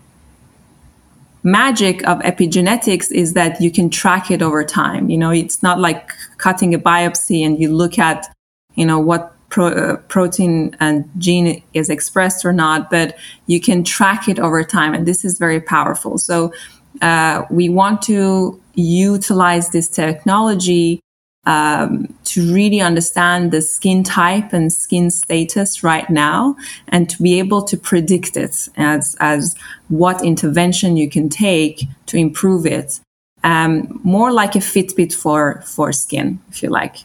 magic 1.42 2.06
of 2.06 2.18
epigenetics 2.20 3.10
is 3.10 3.32
that 3.34 3.60
you 3.60 3.70
can 3.70 3.90
track 3.90 4.30
it 4.30 4.42
over 4.42 4.64
time. 4.64 5.10
You 5.10 5.18
know, 5.18 5.30
it's 5.30 5.62
not 5.62 5.78
like 5.80 6.10
cutting 6.38 6.74
a 6.74 6.78
biopsy 6.78 7.44
and 7.44 7.58
you 7.60 7.72
look 7.72 7.98
at, 7.98 8.32
you 8.74 8.86
know, 8.86 8.98
what 8.98 9.34
pro, 9.48 9.68
uh, 9.68 9.96
protein 10.08 10.76
and 10.80 11.08
gene 11.18 11.62
is 11.74 11.90
expressed 11.90 12.44
or 12.44 12.52
not, 12.52 12.90
but 12.90 13.16
you 13.46 13.60
can 13.60 13.84
track 13.84 14.28
it 14.28 14.38
over 14.38 14.64
time. 14.64 14.94
And 14.94 15.06
this 15.06 15.24
is 15.24 15.38
very 15.38 15.60
powerful. 15.60 16.18
So, 16.18 16.52
uh, 17.00 17.42
we 17.50 17.68
want 17.68 18.02
to 18.02 18.60
utilize 18.74 19.70
this 19.70 19.88
technology 19.88 21.01
um, 21.44 22.14
to 22.24 22.54
really 22.54 22.80
understand 22.80 23.50
the 23.50 23.62
skin 23.62 24.04
type 24.04 24.52
and 24.52 24.72
skin 24.72 25.10
status 25.10 25.82
right 25.82 26.08
now 26.08 26.56
and 26.88 27.10
to 27.10 27.22
be 27.22 27.38
able 27.38 27.62
to 27.62 27.76
predict 27.76 28.36
it 28.36 28.68
as, 28.76 29.16
as 29.20 29.54
what 29.88 30.24
intervention 30.24 30.96
you 30.96 31.08
can 31.10 31.28
take 31.28 31.84
to 32.06 32.16
improve 32.16 32.66
it. 32.66 33.00
Um, 33.44 34.00
more 34.04 34.32
like 34.32 34.54
a 34.54 34.60
Fitbit 34.60 35.12
for, 35.12 35.62
for 35.62 35.92
skin, 35.92 36.40
if 36.48 36.62
you 36.62 36.68
like. 36.68 36.98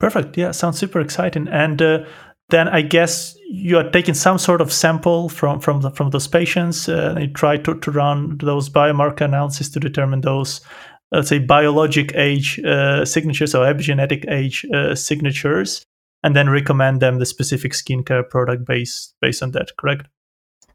Perfect. 0.00 0.36
Yeah, 0.36 0.50
sounds 0.50 0.78
super 0.78 1.00
exciting. 1.00 1.46
And 1.46 1.80
uh, 1.80 2.04
then 2.48 2.68
I 2.68 2.82
guess 2.82 3.36
you 3.48 3.78
are 3.78 3.88
taking 3.88 4.14
some 4.14 4.38
sort 4.38 4.60
of 4.60 4.72
sample 4.72 5.28
from 5.28 5.60
from 5.60 5.82
the, 5.82 5.90
from 5.92 6.10
those 6.10 6.26
patients. 6.26 6.88
Uh, 6.88 7.14
and 7.14 7.28
you 7.28 7.32
try 7.32 7.56
to, 7.58 7.78
to 7.78 7.90
run 7.92 8.36
those 8.38 8.68
biomarker 8.68 9.20
analysis 9.20 9.68
to 9.70 9.78
determine 9.78 10.22
those, 10.22 10.60
let's 11.12 11.28
say, 11.28 11.38
biologic 11.38 12.14
age 12.14 12.58
uh, 12.60 13.04
signatures 13.04 13.54
or 13.54 13.64
epigenetic 13.66 14.30
age 14.30 14.66
uh, 14.74 14.94
signatures, 14.94 15.84
and 16.22 16.34
then 16.34 16.48
recommend 16.48 17.00
them 17.00 17.18
the 17.18 17.26
specific 17.26 17.72
skincare 17.72 18.28
product 18.28 18.64
based 18.64 19.14
based 19.20 19.42
on 19.42 19.52
that. 19.52 19.76
Correct? 19.76 20.06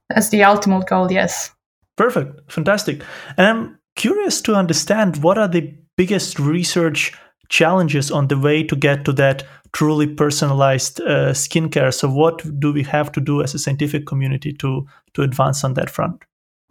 That's 0.10 0.30
the 0.30 0.44
ultimate 0.44 0.88
goal. 0.88 1.12
Yes. 1.12 1.52
Perfect. 1.98 2.52
Fantastic. 2.52 3.02
And 3.38 3.48
I'm 3.48 3.80
curious 3.96 4.42
to 4.42 4.56
understand 4.56 5.24
what 5.24 5.38
are 5.38 5.48
the 5.48 5.74
biggest 5.98 6.40
research 6.40 7.14
challenges 7.50 8.12
on 8.12 8.28
the 8.28 8.38
way 8.38 8.64
to 8.64 8.76
get 8.76 9.04
to 9.06 9.14
that 9.14 9.44
truly 9.74 10.08
personalized 10.08 11.02
uh, 11.02 11.32
skincare. 11.34 11.94
So, 11.94 12.10
what 12.10 12.60
do 12.60 12.72
we 12.72 12.84
have 12.84 13.12
to 13.14 13.22
do 13.22 13.42
as 13.42 13.54
a 13.54 13.60
scientific 13.60 14.06
community 14.06 14.54
to 14.54 14.86
to 15.14 15.22
advance 15.24 15.64
on 15.64 15.74
that 15.74 15.90
front? 15.90 16.24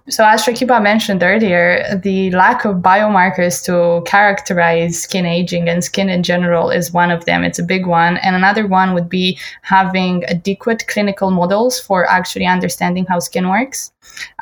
So, 0.08 0.24
as 0.24 0.44
Shakiba 0.44 0.80
mentioned 0.80 1.24
earlier, 1.24 1.98
the 2.00 2.30
lack 2.30 2.64
of 2.64 2.76
biomarkers 2.76 3.64
to 3.64 4.04
characterize 4.08 5.02
skin 5.02 5.26
aging 5.26 5.68
and 5.68 5.82
skin 5.82 6.08
in 6.08 6.22
general 6.22 6.70
is 6.70 6.92
one 6.92 7.10
of 7.10 7.24
them. 7.24 7.42
It's 7.42 7.58
a 7.58 7.64
big 7.64 7.86
one. 7.86 8.16
And 8.18 8.36
another 8.36 8.68
one 8.68 8.94
would 8.94 9.08
be 9.08 9.36
having 9.62 10.24
adequate 10.24 10.86
clinical 10.86 11.32
models 11.32 11.80
for 11.80 12.08
actually 12.08 12.46
understanding 12.46 13.04
how 13.06 13.18
skin 13.18 13.48
works. 13.48 13.92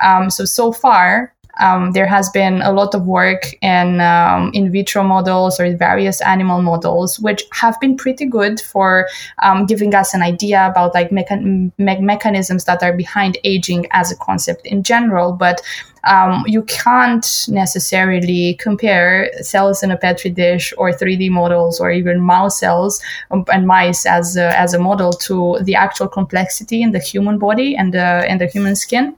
Um, 0.03 0.29
so, 0.29 0.45
so 0.45 0.71
far, 0.71 1.34
um, 1.61 1.93
there 1.93 2.07
has 2.07 2.29
been 2.31 2.63
a 2.63 2.73
lot 2.73 2.95
of 2.95 3.07
work 3.07 3.55
in 3.63 4.01
um, 4.01 4.51
in 4.55 4.73
vitro 4.73 5.03
models 5.03 5.61
or 5.61 5.77
various 5.77 6.21
animal 6.21 6.63
models, 6.63 7.19
which 7.21 7.45
have 7.53 7.79
been 7.81 7.97
pretty 7.97 8.27
good 8.27 8.61
for 8.61 9.09
um, 9.43 9.67
giving 9.67 9.95
us 9.95 10.15
an 10.15 10.23
idea 10.23 10.67
about 10.67 10.95
like 10.95 11.13
me- 11.13 11.73
mechanisms 11.79 12.65
that 12.65 12.83
are 12.83 12.93
behind 12.93 13.39
aging 13.45 13.87
as 13.93 14.11
a 14.11 14.17
concept 14.17 14.67
in 14.67 14.83
general. 14.83 15.33
But 15.33 15.61
um, 16.07 16.45
you 16.47 16.63
can't 16.63 17.27
necessarily 17.49 18.55
compare 18.61 19.31
cells 19.41 19.83
in 19.83 19.91
a 19.91 19.97
petri 19.97 20.31
dish 20.31 20.75
or 20.77 20.91
3D 20.91 21.31
models 21.31 21.81
or 21.81 21.91
even 21.91 22.21
mouse 22.21 22.59
cells 22.59 23.01
um, 23.31 23.45
and 23.53 23.67
mice 23.67 24.05
as 24.05 24.37
a, 24.37 24.59
as 24.59 24.75
a 24.75 24.79
model 24.79 25.13
to 25.13 25.59
the 25.63 25.75
actual 25.75 26.09
complexity 26.09 26.83
in 26.83 26.93
the 26.93 26.99
human 26.99 27.39
body 27.39 27.75
and 27.75 27.95
the 27.95 28.25
and 28.29 28.41
the 28.41 28.47
human 28.47 28.77
skin. 28.77 29.17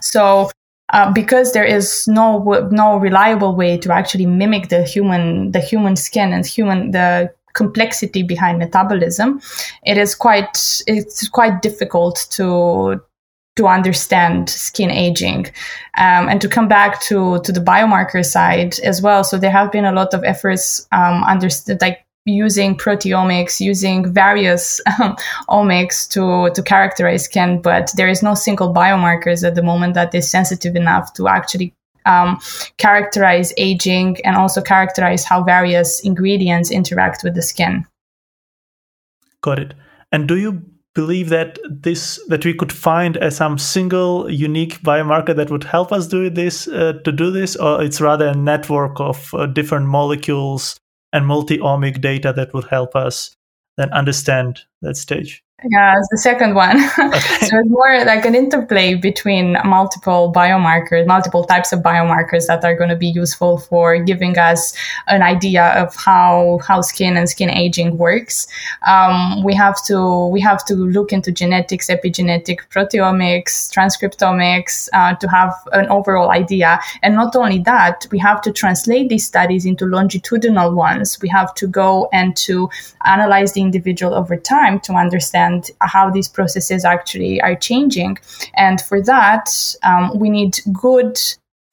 So 0.00 0.50
uh, 0.92 1.10
because 1.12 1.52
there 1.52 1.64
is 1.64 2.06
no 2.06 2.68
no 2.70 2.96
reliable 2.96 3.56
way 3.56 3.78
to 3.78 3.92
actually 3.92 4.26
mimic 4.26 4.68
the 4.68 4.82
human 4.84 5.50
the 5.52 5.60
human 5.60 5.96
skin 5.96 6.32
and 6.32 6.46
human 6.46 6.90
the 6.92 7.32
complexity 7.54 8.22
behind 8.22 8.58
metabolism, 8.58 9.40
it 9.84 9.98
is 9.98 10.14
quite 10.14 10.82
it's 10.86 11.28
quite 11.28 11.62
difficult 11.62 12.26
to 12.30 13.00
to 13.56 13.66
understand 13.66 14.48
skin 14.48 14.90
aging. 14.90 15.46
Um, 15.98 16.28
and 16.28 16.40
to 16.40 16.48
come 16.48 16.68
back 16.68 17.00
to 17.02 17.40
to 17.40 17.52
the 17.52 17.60
biomarker 17.60 18.24
side 18.24 18.78
as 18.80 19.02
well. 19.02 19.24
So 19.24 19.38
there 19.38 19.50
have 19.50 19.72
been 19.72 19.84
a 19.84 19.92
lot 19.92 20.14
of 20.14 20.24
efforts 20.24 20.86
um, 20.92 21.24
understood 21.24 21.80
like 21.80 22.04
using 22.24 22.76
proteomics, 22.76 23.60
using 23.60 24.12
various 24.12 24.80
um, 25.00 25.16
omics 25.48 26.08
to, 26.10 26.52
to 26.54 26.62
characterize 26.62 27.24
skin, 27.24 27.60
but 27.60 27.90
there 27.96 28.08
is 28.08 28.22
no 28.22 28.34
single 28.34 28.72
biomarkers 28.72 29.46
at 29.46 29.54
the 29.54 29.62
moment 29.62 29.94
that 29.94 30.14
is 30.14 30.30
sensitive 30.30 30.76
enough 30.76 31.12
to 31.14 31.28
actually 31.28 31.74
um, 32.06 32.40
characterize 32.78 33.52
aging 33.56 34.18
and 34.24 34.36
also 34.36 34.60
characterize 34.60 35.24
how 35.24 35.42
various 35.42 36.00
ingredients 36.00 36.70
interact 36.70 37.22
with 37.22 37.34
the 37.34 37.42
skin. 37.42 37.86
Got 39.40 39.58
it. 39.58 39.74
And 40.10 40.28
do 40.28 40.36
you 40.36 40.62
believe 40.94 41.30
that 41.30 41.58
this 41.70 42.20
that 42.28 42.44
we 42.44 42.52
could 42.52 42.72
find 42.72 43.16
a, 43.16 43.30
some 43.30 43.56
single 43.56 44.30
unique 44.30 44.80
biomarker 44.82 45.34
that 45.34 45.50
would 45.50 45.64
help 45.64 45.90
us 45.90 46.06
do 46.06 46.28
this 46.28 46.68
uh, 46.68 46.92
to 47.04 47.12
do 47.12 47.30
this, 47.30 47.56
or 47.56 47.82
it's 47.82 48.00
rather 48.00 48.26
a 48.26 48.34
network 48.34 49.00
of 49.00 49.32
uh, 49.34 49.46
different 49.46 49.86
molecules 49.86 50.76
and 51.12 51.26
multi-omic 51.26 52.00
data 52.00 52.32
that 52.34 52.52
would 52.54 52.64
help 52.64 52.96
us 52.96 53.36
then 53.76 53.90
understand 53.92 54.60
that 54.82 54.96
stage. 54.96 55.42
Yeah, 55.70 55.94
it's 55.96 56.08
the 56.10 56.18
second 56.18 56.54
one. 56.54 56.78
Okay. 57.12 57.46
so 57.46 57.58
it's 57.58 57.68
more 57.68 58.04
like 58.04 58.24
an 58.24 58.34
interplay 58.34 58.94
between 58.94 59.56
multiple 59.64 60.32
biomarkers, 60.34 61.06
multiple 61.06 61.44
types 61.44 61.72
of 61.72 61.80
biomarkers 61.80 62.46
that 62.46 62.64
are 62.64 62.76
going 62.76 62.88
to 62.90 62.96
be 62.96 63.08
useful 63.08 63.58
for 63.58 63.98
giving 63.98 64.38
us 64.38 64.72
an 65.08 65.22
idea 65.22 65.68
of 65.82 65.94
how 65.96 66.60
how 66.66 66.80
skin 66.80 67.16
and 67.16 67.28
skin 67.28 67.50
aging 67.50 67.98
works. 67.98 68.46
Um, 68.86 69.42
we 69.42 69.54
have 69.54 69.82
to 69.86 70.26
we 70.28 70.40
have 70.40 70.64
to 70.66 70.74
look 70.74 71.12
into 71.12 71.32
genetics, 71.32 71.88
epigenetic, 71.88 72.60
proteomics, 72.70 73.70
transcriptomics 73.74 74.88
uh, 74.92 75.14
to 75.16 75.28
have 75.28 75.54
an 75.72 75.86
overall 75.88 76.30
idea. 76.30 76.80
And 77.02 77.14
not 77.14 77.36
only 77.36 77.58
that, 77.60 78.06
we 78.10 78.18
have 78.18 78.40
to 78.42 78.52
translate 78.52 79.08
these 79.08 79.26
studies 79.26 79.66
into 79.66 79.86
longitudinal 79.86 80.74
ones. 80.74 81.20
We 81.20 81.28
have 81.28 81.52
to 81.54 81.66
go 81.66 82.08
and 82.12 82.36
to 82.38 82.70
analyze 83.04 83.52
the 83.52 83.60
individual 83.60 84.14
over 84.14 84.36
time 84.36 84.80
to 84.80 84.94
understand 84.94 85.51
understand 85.52 85.76
how 85.80 86.10
these 86.10 86.28
processes 86.28 86.84
actually 86.84 87.40
are 87.40 87.56
changing. 87.56 88.18
And 88.54 88.80
for 88.80 89.02
that, 89.02 89.48
um, 89.82 90.18
we 90.18 90.30
need 90.30 90.58
good 90.72 91.18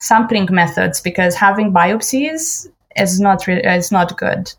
sampling 0.00 0.48
methods 0.50 1.00
because 1.00 1.34
having 1.34 1.72
biopsies 1.72 2.68
is 2.96 3.20
not 3.20 3.46
re- 3.46 3.62
is 3.62 3.92
not 3.92 4.16
good. 4.16 4.52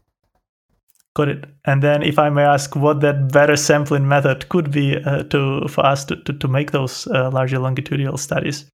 Got 1.13 1.27
it. 1.27 1.45
And 1.65 1.83
then, 1.83 2.03
if 2.03 2.17
I 2.17 2.29
may 2.29 2.43
ask, 2.43 2.75
what 2.75 3.01
that 3.01 3.31
better 3.33 3.57
sampling 3.57 4.07
method 4.07 4.47
could 4.47 4.71
be 4.71 4.95
uh, 4.95 5.23
to 5.23 5.67
for 5.67 5.85
us 5.85 6.05
to, 6.05 6.15
to, 6.15 6.33
to 6.33 6.47
make 6.47 6.71
those 6.71 7.07
uh, 7.07 7.29
larger 7.31 7.59
longitudinal 7.59 8.17
studies? 8.17 8.65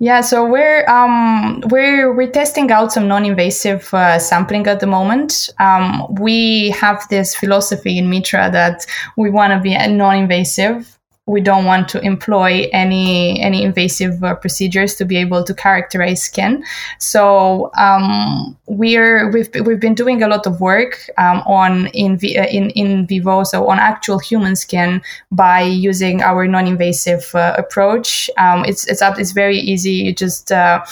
Yeah, 0.00 0.20
so 0.20 0.46
we're 0.46 0.88
um, 0.88 1.60
we're 1.70 2.14
we're 2.14 2.30
testing 2.30 2.70
out 2.70 2.92
some 2.92 3.08
non-invasive 3.08 3.92
uh, 3.92 4.20
sampling 4.20 4.68
at 4.68 4.78
the 4.78 4.86
moment. 4.86 5.50
Um, 5.58 6.14
we 6.14 6.70
have 6.70 7.04
this 7.10 7.34
philosophy 7.34 7.98
in 7.98 8.08
Mitra 8.08 8.48
that 8.52 8.86
we 9.16 9.28
want 9.28 9.52
to 9.52 9.60
be 9.60 9.74
non-invasive 9.74 10.97
we 11.28 11.40
don't 11.40 11.66
want 11.66 11.88
to 11.90 12.00
employ 12.00 12.68
any 12.72 13.40
any 13.40 13.62
invasive 13.62 14.24
uh, 14.24 14.34
procedures 14.34 14.94
to 14.96 15.04
be 15.04 15.16
able 15.16 15.44
to 15.44 15.54
characterize 15.54 16.22
skin. 16.22 16.64
So 16.98 17.70
um, 17.76 18.56
we're 18.66 19.30
we've 19.30 19.50
we've 19.66 19.80
been 19.80 19.94
doing 19.94 20.22
a 20.22 20.28
lot 20.28 20.46
of 20.46 20.60
work 20.60 21.10
um, 21.18 21.38
on 21.46 21.88
in, 21.88 22.14
uh, 22.14 22.48
in 22.50 22.70
in 22.70 23.06
vivo, 23.06 23.44
so 23.44 23.68
on 23.68 23.78
actual 23.78 24.18
human 24.18 24.56
skin 24.56 25.02
by 25.30 25.60
using 25.62 26.22
our 26.22 26.46
non-invasive 26.48 27.34
uh, 27.34 27.54
approach. 27.58 28.30
Um, 28.38 28.64
it's 28.64 28.86
it's 28.88 29.02
up, 29.02 29.18
it's 29.18 29.32
very 29.32 29.58
easy. 29.58 29.92
You 29.92 30.14
just 30.14 30.50
uh, 30.50 30.84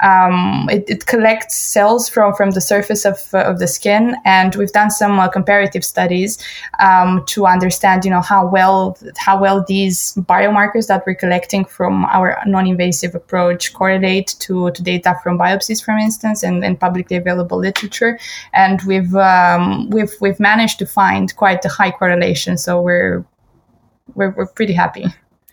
um, 0.00 0.68
it, 0.70 0.88
it, 0.88 1.06
collects 1.06 1.56
cells 1.56 2.08
from, 2.08 2.34
from 2.34 2.50
the 2.52 2.60
surface 2.60 3.04
of, 3.04 3.18
uh, 3.34 3.38
of 3.38 3.58
the 3.58 3.66
skin, 3.66 4.16
and 4.24 4.54
we've 4.54 4.72
done 4.72 4.90
some 4.90 5.18
uh, 5.18 5.28
comparative 5.28 5.84
studies 5.84 6.38
um, 6.78 7.24
to 7.26 7.46
understand, 7.46 8.04
you 8.04 8.10
know, 8.10 8.20
how 8.20 8.46
well 8.46 8.96
how 9.16 9.40
well 9.40 9.64
these 9.66 10.14
biomarkers 10.14 10.86
that 10.86 11.04
we're 11.06 11.14
collecting 11.14 11.64
from 11.64 12.04
our 12.06 12.38
non-invasive 12.46 13.14
approach 13.14 13.72
correlate 13.72 14.36
to, 14.38 14.70
to 14.70 14.82
data 14.82 15.16
from 15.22 15.38
biopsies, 15.38 15.84
for 15.84 15.96
instance, 15.96 16.42
and, 16.42 16.64
and 16.64 16.78
publicly 16.78 17.16
available 17.16 17.58
literature. 17.58 18.18
And 18.52 18.80
we've 18.82 19.14
um, 19.14 19.90
we've 19.90 20.14
we've 20.20 20.40
managed 20.40 20.78
to 20.80 20.86
find 20.86 21.34
quite 21.36 21.64
a 21.64 21.68
high 21.68 21.90
correlation, 21.90 22.56
so 22.56 22.80
we're 22.80 23.24
we're, 24.14 24.30
we're 24.30 24.46
pretty 24.46 24.72
happy. 24.72 25.06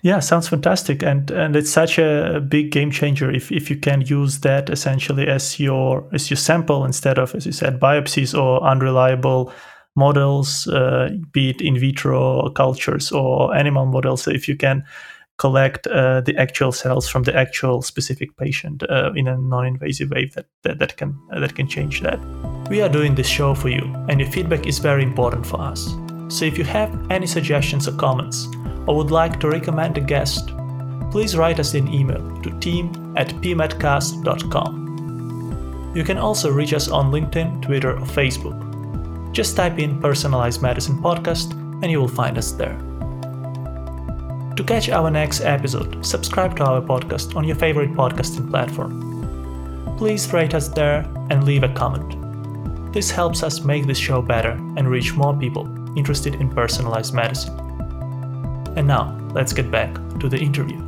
Yeah, 0.05 0.19
sounds 0.19 0.47
fantastic, 0.47 1.01
and 1.01 1.31
and 1.31 1.55
it's 1.55 1.71
such 1.71 1.97
a 1.97 2.39
big 2.39 2.69
game 2.69 2.91
changer 2.91 3.31
if, 3.31 3.51
if 3.51 3.71
you 3.71 3.75
can 3.75 4.01
use 4.01 4.41
that 4.41 4.69
essentially 4.69 5.27
as 5.27 5.59
your 5.59 6.07
as 6.13 6.29
your 6.29 6.37
sample 6.37 6.85
instead 6.85 7.17
of, 7.17 7.33
as 7.33 7.47
you 7.47 7.51
said, 7.51 7.79
biopsies 7.79 8.39
or 8.39 8.61
unreliable 8.61 9.51
models, 9.95 10.67
uh, 10.67 11.09
be 11.31 11.49
it 11.49 11.59
in 11.59 11.79
vitro 11.79 12.51
cultures 12.51 13.11
or 13.11 13.55
animal 13.55 13.87
models. 13.87 14.27
If 14.27 14.47
you 14.47 14.55
can 14.55 14.83
collect 15.39 15.87
uh, 15.87 16.21
the 16.21 16.37
actual 16.37 16.71
cells 16.71 17.09
from 17.09 17.23
the 17.23 17.35
actual 17.35 17.81
specific 17.81 18.37
patient 18.37 18.83
uh, 18.83 19.11
in 19.15 19.27
a 19.27 19.35
non-invasive 19.35 20.11
way, 20.11 20.29
that, 20.35 20.45
that 20.61 20.77
that 20.77 20.97
can 20.97 21.17
that 21.31 21.55
can 21.55 21.67
change 21.67 22.01
that. 22.01 22.19
We 22.69 22.83
are 22.83 22.89
doing 22.89 23.15
this 23.15 23.27
show 23.27 23.55
for 23.55 23.69
you, 23.69 23.91
and 24.07 24.19
your 24.19 24.29
feedback 24.29 24.67
is 24.67 24.77
very 24.77 25.01
important 25.01 25.47
for 25.47 25.59
us. 25.59 25.95
So 26.27 26.45
if 26.45 26.57
you 26.57 26.63
have 26.65 27.11
any 27.11 27.27
suggestions 27.27 27.87
or 27.87 27.93
comments 27.93 28.47
or 28.87 28.95
would 28.95 29.11
like 29.11 29.39
to 29.39 29.49
recommend 29.49 29.97
a 29.97 30.01
guest, 30.01 30.51
please 31.11 31.37
write 31.37 31.59
us 31.59 31.73
an 31.73 31.93
email 31.93 32.41
to 32.41 32.59
team 32.59 33.13
at 33.15 33.29
pmedcast.com. 33.29 35.93
You 35.95 36.03
can 36.03 36.17
also 36.17 36.51
reach 36.51 36.73
us 36.73 36.89
on 36.89 37.11
LinkedIn, 37.11 37.61
Twitter, 37.61 37.97
or 37.97 38.05
Facebook. 38.05 38.61
Just 39.31 39.55
type 39.55 39.79
in 39.79 40.01
Personalized 40.01 40.61
Medicine 40.61 40.97
Podcast 40.97 41.53
and 41.81 41.91
you 41.91 41.99
will 41.99 42.07
find 42.07 42.37
us 42.37 42.51
there. 42.51 42.77
To 44.55 44.63
catch 44.63 44.89
our 44.89 45.11
next 45.11 45.41
episode, 45.41 46.05
subscribe 46.05 46.55
to 46.57 46.63
our 46.63 46.81
podcast 46.81 47.35
on 47.35 47.43
your 47.43 47.57
favorite 47.57 47.93
podcasting 47.93 48.49
platform. 48.49 49.97
Please 49.97 50.31
rate 50.31 50.53
us 50.53 50.69
there 50.69 51.05
and 51.29 51.43
leave 51.43 51.63
a 51.63 51.73
comment. 51.73 52.93
This 52.93 53.11
helps 53.11 53.43
us 53.43 53.65
make 53.65 53.85
this 53.85 53.97
show 53.97 54.21
better 54.21 54.51
and 54.77 54.89
reach 54.89 55.13
more 55.13 55.37
people. 55.37 55.84
Interested 55.95 56.35
in 56.35 56.49
personalized 56.49 57.13
medicine. 57.13 57.57
And 58.75 58.87
now, 58.87 59.17
let's 59.33 59.53
get 59.53 59.71
back 59.71 59.93
to 60.19 60.29
the 60.29 60.37
interview. 60.37 60.85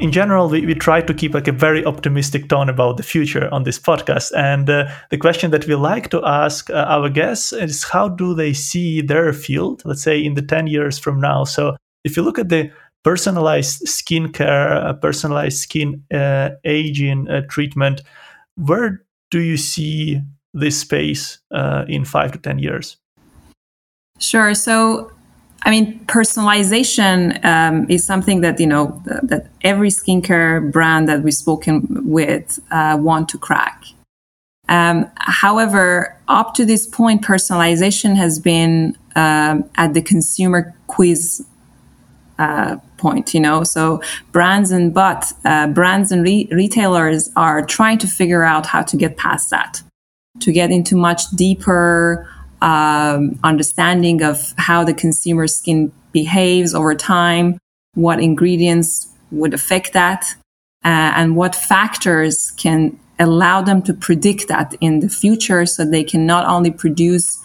In 0.00 0.12
general, 0.12 0.48
we, 0.48 0.64
we 0.64 0.74
try 0.74 1.00
to 1.00 1.12
keep 1.12 1.34
like 1.34 1.48
a 1.48 1.52
very 1.52 1.84
optimistic 1.84 2.48
tone 2.48 2.68
about 2.68 2.98
the 2.98 3.02
future 3.02 3.52
on 3.52 3.64
this 3.64 3.80
podcast. 3.80 4.30
And 4.36 4.70
uh, 4.70 4.88
the 5.10 5.18
question 5.18 5.50
that 5.50 5.66
we 5.66 5.74
like 5.74 6.10
to 6.10 6.24
ask 6.24 6.70
uh, 6.70 6.84
our 6.88 7.08
guests 7.08 7.52
is 7.52 7.82
how 7.82 8.08
do 8.08 8.32
they 8.32 8.52
see 8.52 9.00
their 9.00 9.32
field, 9.32 9.82
let's 9.84 10.02
say 10.02 10.22
in 10.22 10.34
the 10.34 10.42
10 10.42 10.68
years 10.68 11.00
from 11.00 11.20
now? 11.20 11.42
So 11.42 11.76
if 12.04 12.16
you 12.16 12.22
look 12.22 12.38
at 12.38 12.48
the 12.48 12.70
personalized 13.02 13.86
skincare, 13.86 14.84
uh, 14.84 14.92
personalized 14.92 15.58
skin 15.58 16.04
uh, 16.14 16.50
aging 16.64 17.28
uh, 17.28 17.42
treatment, 17.48 18.02
where 18.54 19.04
do 19.32 19.40
you 19.40 19.56
see 19.56 20.20
this 20.58 20.80
space 20.80 21.38
uh, 21.50 21.84
in 21.88 22.04
five 22.04 22.32
to 22.32 22.38
10 22.38 22.58
years? 22.58 22.96
Sure. 24.18 24.54
So, 24.54 25.12
I 25.62 25.70
mean, 25.70 26.00
personalization 26.06 27.44
um, 27.44 27.86
is 27.88 28.04
something 28.04 28.40
that 28.40 28.58
you 28.60 28.66
know 28.66 29.02
that 29.04 29.46
every 29.62 29.90
skincare 29.90 30.72
brand 30.72 31.08
that 31.08 31.22
we've 31.22 31.34
spoken 31.34 31.86
with 32.08 32.58
uh, 32.70 32.96
want 33.00 33.28
to 33.30 33.38
crack. 33.38 33.84
Um, 34.68 35.10
however, 35.16 36.16
up 36.28 36.54
to 36.54 36.64
this 36.64 36.86
point, 36.86 37.22
personalization 37.22 38.16
has 38.16 38.38
been 38.38 38.96
um, 39.16 39.68
at 39.76 39.94
the 39.94 40.02
consumer 40.02 40.74
quiz 40.86 41.44
uh, 42.38 42.76
point. 42.98 43.34
You 43.34 43.40
know, 43.40 43.64
so 43.64 44.02
brands 44.32 44.70
and 44.70 44.92
but 44.92 45.32
uh, 45.44 45.68
brands 45.68 46.12
and 46.12 46.22
re- 46.22 46.48
retailers 46.52 47.30
are 47.34 47.64
trying 47.64 47.98
to 47.98 48.06
figure 48.06 48.44
out 48.44 48.66
how 48.66 48.82
to 48.82 48.96
get 48.96 49.16
past 49.16 49.50
that, 49.50 49.82
to 50.40 50.52
get 50.52 50.70
into 50.70 50.96
much 50.96 51.28
deeper 51.34 52.28
um, 52.60 53.38
understanding 53.44 54.22
of 54.22 54.54
how 54.56 54.84
the 54.84 54.94
consumer 54.94 55.46
skin 55.46 55.92
behaves 56.12 56.74
over 56.74 56.94
time, 56.94 57.58
what 57.94 58.20
ingredients 58.20 59.08
would 59.30 59.54
affect 59.54 59.92
that, 59.92 60.34
uh, 60.84 61.12
and 61.16 61.36
what 61.36 61.54
factors 61.54 62.52
can 62.52 62.98
allow 63.18 63.60
them 63.62 63.82
to 63.82 63.92
predict 63.92 64.48
that 64.48 64.74
in 64.80 65.00
the 65.00 65.08
future 65.08 65.66
so 65.66 65.84
they 65.84 66.04
can 66.04 66.26
not 66.26 66.46
only 66.46 66.70
produce 66.70 67.38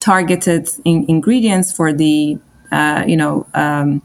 targeted 0.00 0.68
in- 0.84 1.06
ingredients 1.08 1.72
for 1.72 1.92
the 1.92 2.38
uh, 2.70 3.02
you 3.06 3.16
know 3.16 3.46
um, 3.54 4.02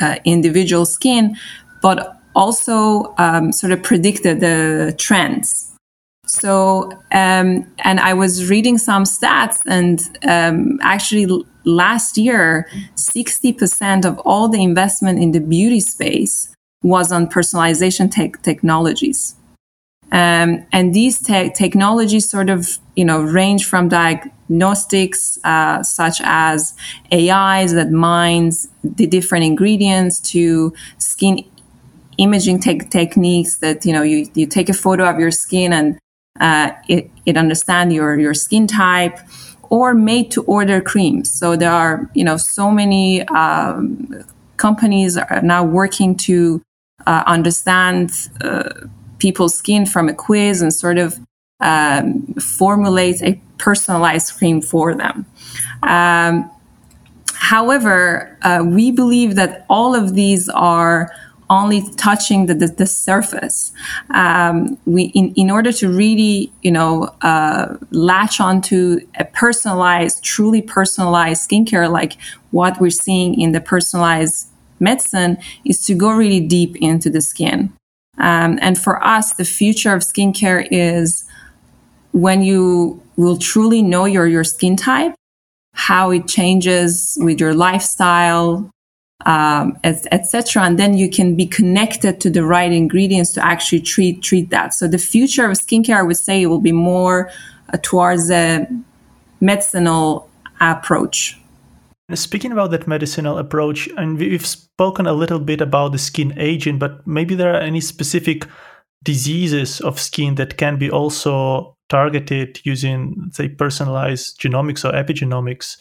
uh, 0.00 0.16
individual 0.24 0.84
skin 0.84 1.36
but 1.80 2.20
also 2.34 3.14
um, 3.18 3.52
sort 3.52 3.72
of 3.72 3.82
predict 3.82 4.22
the, 4.22 4.34
the 4.34 4.94
trends 4.98 5.69
so, 6.30 6.92
um, 7.10 7.66
and 7.82 7.98
I 7.98 8.14
was 8.14 8.48
reading 8.48 8.78
some 8.78 9.02
stats, 9.02 9.60
and 9.66 10.00
um, 10.22 10.78
actually, 10.80 11.26
last 11.64 12.16
year, 12.16 12.68
60% 12.94 14.04
of 14.04 14.16
all 14.20 14.48
the 14.48 14.62
investment 14.62 15.18
in 15.18 15.32
the 15.32 15.40
beauty 15.40 15.80
space 15.80 16.54
was 16.84 17.10
on 17.10 17.26
personalization 17.26 18.12
te- 18.12 18.32
technologies. 18.42 19.34
Um, 20.12 20.64
and 20.72 20.94
these 20.94 21.18
te- 21.18 21.50
technologies 21.50 22.30
sort 22.30 22.48
of, 22.48 22.78
you 22.94 23.04
know, 23.04 23.22
range 23.22 23.66
from 23.66 23.88
diagnostics, 23.88 25.36
uh, 25.42 25.82
such 25.82 26.20
as 26.22 26.74
AIs 27.12 27.72
that 27.72 27.90
mines 27.90 28.68
the 28.84 29.08
different 29.08 29.44
ingredients 29.44 30.20
to 30.32 30.72
skin 30.98 31.44
imaging 32.18 32.60
te- 32.60 32.78
techniques 32.78 33.56
that, 33.56 33.84
you 33.84 33.92
know, 33.92 34.02
you, 34.02 34.28
you 34.34 34.46
take 34.46 34.68
a 34.68 34.74
photo 34.74 35.08
of 35.08 35.18
your 35.18 35.30
skin 35.32 35.72
and 35.72 35.98
uh, 36.40 36.72
it, 36.88 37.10
it 37.26 37.36
understands 37.36 37.94
your, 37.94 38.18
your 38.18 38.34
skin 38.34 38.66
type 38.66 39.18
or 39.70 39.94
made 39.94 40.30
to 40.32 40.42
order 40.44 40.80
creams. 40.80 41.30
So 41.32 41.54
there 41.54 41.70
are, 41.70 42.10
you 42.14 42.24
know, 42.24 42.36
so 42.36 42.70
many 42.70 43.22
um, 43.28 44.24
companies 44.56 45.16
are 45.16 45.40
now 45.42 45.62
working 45.64 46.16
to 46.16 46.60
uh, 47.06 47.22
understand 47.26 48.10
uh, 48.40 48.68
people's 49.18 49.54
skin 49.54 49.86
from 49.86 50.08
a 50.08 50.14
quiz 50.14 50.60
and 50.60 50.74
sort 50.74 50.98
of 50.98 51.18
um, 51.60 52.26
formulate 52.34 53.22
a 53.22 53.40
personalized 53.58 54.36
cream 54.36 54.60
for 54.60 54.94
them. 54.94 55.26
Um, 55.82 56.50
however, 57.34 58.36
uh, 58.42 58.64
we 58.66 58.90
believe 58.90 59.34
that 59.36 59.66
all 59.68 59.94
of 59.94 60.14
these 60.14 60.48
are 60.48 61.12
only 61.50 61.82
touching 61.96 62.46
the, 62.46 62.54
the, 62.54 62.68
the 62.68 62.86
surface. 62.86 63.72
Um, 64.10 64.78
we, 64.86 65.04
in, 65.14 65.34
in 65.34 65.50
order 65.50 65.72
to 65.72 65.88
really, 65.88 66.52
you 66.62 66.70
know, 66.70 67.12
uh, 67.22 67.76
latch 67.90 68.40
onto 68.40 69.00
a 69.18 69.24
personalized, 69.24 70.22
truly 70.22 70.62
personalized 70.62 71.50
skincare, 71.50 71.90
like 71.90 72.16
what 72.52 72.80
we're 72.80 72.90
seeing 72.90 73.38
in 73.38 73.52
the 73.52 73.60
personalized 73.60 74.48
medicine, 74.78 75.36
is 75.64 75.84
to 75.86 75.94
go 75.94 76.10
really 76.10 76.40
deep 76.40 76.76
into 76.76 77.10
the 77.10 77.20
skin. 77.20 77.72
Um, 78.18 78.58
and 78.62 78.78
for 78.78 79.02
us, 79.04 79.34
the 79.34 79.44
future 79.44 79.92
of 79.92 80.02
skincare 80.02 80.66
is 80.70 81.24
when 82.12 82.42
you 82.42 83.02
will 83.16 83.36
truly 83.36 83.82
know 83.82 84.04
your, 84.04 84.26
your 84.26 84.44
skin 84.44 84.76
type, 84.76 85.14
how 85.74 86.10
it 86.10 86.28
changes 86.28 87.18
with 87.20 87.40
your 87.40 87.54
lifestyle, 87.54 88.70
um, 89.26 89.78
etc. 89.84 90.62
And 90.62 90.78
then 90.78 90.96
you 90.96 91.10
can 91.10 91.36
be 91.36 91.46
connected 91.46 92.20
to 92.20 92.30
the 92.30 92.44
right 92.44 92.72
ingredients 92.72 93.32
to 93.32 93.44
actually 93.44 93.80
treat 93.80 94.22
treat 94.22 94.50
that. 94.50 94.74
So 94.74 94.88
the 94.88 94.98
future 94.98 95.46
of 95.46 95.56
skincare, 95.56 95.96
I 95.96 96.02
would 96.02 96.16
say, 96.16 96.46
will 96.46 96.60
be 96.60 96.72
more 96.72 97.30
uh, 97.72 97.78
towards 97.82 98.30
a 98.30 98.66
medicinal 99.40 100.28
approach. 100.60 101.38
Speaking 102.14 102.50
about 102.50 102.72
that 102.72 102.88
medicinal 102.88 103.38
approach, 103.38 103.88
and 103.96 104.18
we've 104.18 104.46
spoken 104.46 105.06
a 105.06 105.12
little 105.12 105.38
bit 105.38 105.60
about 105.60 105.92
the 105.92 105.98
skin 105.98 106.34
aging, 106.36 106.78
but 106.78 107.06
maybe 107.06 107.36
there 107.36 107.54
are 107.54 107.60
any 107.60 107.80
specific 107.80 108.46
diseases 109.04 109.80
of 109.80 110.00
skin 110.00 110.34
that 110.34 110.56
can 110.56 110.76
be 110.76 110.90
also 110.90 111.76
targeted 111.88 112.60
using, 112.64 113.30
say, 113.32 113.48
personalized 113.48 114.40
genomics 114.40 114.84
or 114.84 114.92
epigenomics, 114.92 115.76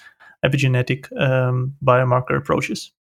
epigenetic 0.46 1.12
um, 1.20 1.76
biomarker 1.84 2.38
approaches. 2.38 2.92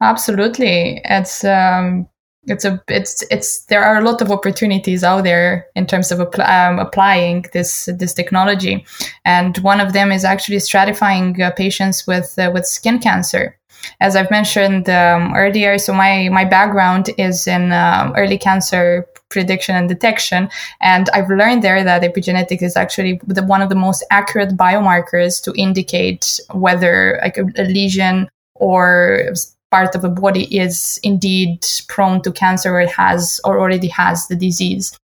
Absolutely, 0.00 1.00
it's 1.04 1.44
um, 1.44 2.08
it's 2.46 2.64
a 2.64 2.82
it's 2.88 3.24
it's 3.30 3.64
there 3.66 3.82
are 3.82 3.98
a 3.98 4.04
lot 4.04 4.22
of 4.22 4.30
opportunities 4.30 5.02
out 5.02 5.24
there 5.24 5.66
in 5.74 5.86
terms 5.86 6.12
of 6.12 6.20
um, 6.20 6.78
applying 6.78 7.44
this 7.52 7.88
this 7.98 8.14
technology, 8.14 8.84
and 9.24 9.58
one 9.58 9.80
of 9.80 9.92
them 9.92 10.12
is 10.12 10.24
actually 10.24 10.58
stratifying 10.58 11.40
uh, 11.40 11.50
patients 11.52 12.06
with 12.06 12.38
uh, 12.38 12.50
with 12.52 12.66
skin 12.66 12.98
cancer. 12.98 13.56
As 14.00 14.16
I've 14.16 14.30
mentioned 14.30 14.88
um, 14.88 15.34
earlier, 15.34 15.78
so 15.78 15.92
my 15.92 16.28
my 16.28 16.44
background 16.44 17.10
is 17.18 17.46
in 17.46 17.72
uh, 17.72 18.12
early 18.16 18.38
cancer 18.38 19.06
prediction 19.28 19.74
and 19.74 19.88
detection. 19.88 20.48
And 20.80 21.08
I've 21.10 21.28
learned 21.28 21.62
there 21.62 21.82
that 21.82 22.02
epigenetics 22.02 22.62
is 22.62 22.76
actually 22.76 23.20
the, 23.26 23.42
one 23.42 23.60
of 23.60 23.68
the 23.68 23.74
most 23.74 24.04
accurate 24.10 24.56
biomarkers 24.56 25.42
to 25.42 25.52
indicate 25.56 26.40
whether 26.52 27.18
like 27.22 27.36
a, 27.36 27.44
a 27.58 27.64
lesion 27.64 28.28
or 28.54 29.32
part 29.70 29.94
of 29.94 30.02
the 30.02 30.08
body 30.08 30.44
is 30.56 31.00
indeed 31.02 31.66
prone 31.88 32.22
to 32.22 32.32
cancer 32.32 32.74
or 32.74 32.80
it 32.80 32.90
has 32.90 33.40
or 33.44 33.58
already 33.58 33.88
has 33.88 34.28
the 34.28 34.36
disease. 34.36 34.96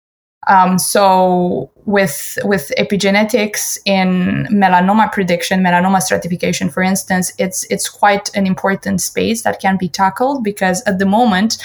Um, 0.48 0.76
so 0.78 1.70
with 1.84 2.36
with 2.42 2.72
epigenetics 2.76 3.78
in 3.84 4.46
melanoma 4.50 5.12
prediction, 5.12 5.60
melanoma 5.60 6.02
stratification, 6.02 6.68
for 6.68 6.82
instance, 6.82 7.32
it's 7.38 7.64
it's 7.70 7.88
quite 7.88 8.34
an 8.34 8.46
important 8.46 9.00
space 9.00 9.42
that 9.42 9.60
can 9.60 9.76
be 9.76 9.88
tackled 9.88 10.42
because 10.42 10.82
at 10.82 10.98
the 10.98 11.06
moment, 11.06 11.58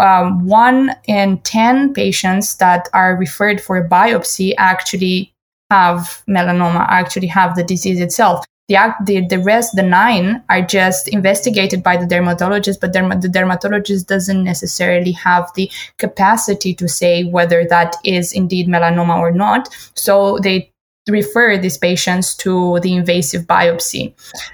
um, 0.00 0.44
one 0.44 0.96
in 1.06 1.38
ten 1.42 1.94
patients 1.94 2.56
that 2.56 2.88
are 2.92 3.16
referred 3.16 3.60
for 3.60 3.76
a 3.76 3.88
biopsy 3.88 4.52
actually 4.58 5.32
have 5.70 6.22
melanoma, 6.28 6.86
actually 6.88 7.28
have 7.28 7.54
the 7.54 7.62
disease 7.62 8.00
itself 8.00 8.44
the, 8.68 8.94
the, 9.04 9.26
the 9.26 9.38
rest, 9.38 9.74
the 9.74 9.82
nine, 9.82 10.42
are 10.50 10.62
just 10.62 11.08
investigated 11.08 11.82
by 11.82 11.96
the 11.96 12.06
dermatologist, 12.06 12.80
but 12.80 12.92
derma- 12.92 13.20
the 13.20 13.28
dermatologist 13.28 14.06
doesn't 14.06 14.44
necessarily 14.44 15.12
have 15.12 15.50
the 15.54 15.70
capacity 15.96 16.74
to 16.74 16.86
say 16.86 17.24
whether 17.24 17.64
that 17.64 17.96
is 18.04 18.32
indeed 18.32 18.68
melanoma 18.68 19.18
or 19.18 19.32
not. 19.32 19.68
So 19.94 20.38
they 20.42 20.70
refer 21.08 21.56
these 21.56 21.78
patients 21.78 22.36
to 22.36 22.78
the 22.80 22.94
invasive 22.94 23.46
biopsy. 23.46 24.12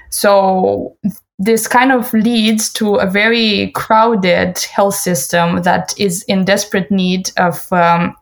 So 0.09 0.95
this 1.37 1.67
kind 1.67 1.91
of 1.91 2.13
leads 2.13 2.71
to 2.73 2.95
a 2.95 3.09
very 3.09 3.71
crowded 3.71 4.57
health 4.59 4.95
system 4.95 5.63
that 5.63 5.93
is 5.97 6.23
in 6.23 6.45
desperate 6.45 6.89
need 6.89 7.31
of, 7.35 7.71
um, 7.73 8.15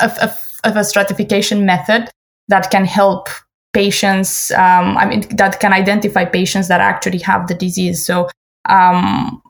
of, 0.00 0.16
of, 0.18 0.38
of 0.64 0.76
a 0.76 0.84
stratification 0.84 1.66
method 1.66 2.08
that 2.48 2.70
can 2.70 2.86
help 2.86 3.28
patients 3.76 4.50
um, 4.64 4.96
i 4.96 5.04
mean 5.10 5.22
that 5.36 5.60
can 5.60 5.72
identify 5.82 6.24
patients 6.24 6.68
that 6.68 6.80
actually 6.80 7.22
have 7.30 7.42
the 7.46 7.54
disease. 7.54 7.98
So 8.08 8.28
um, 8.76 9.42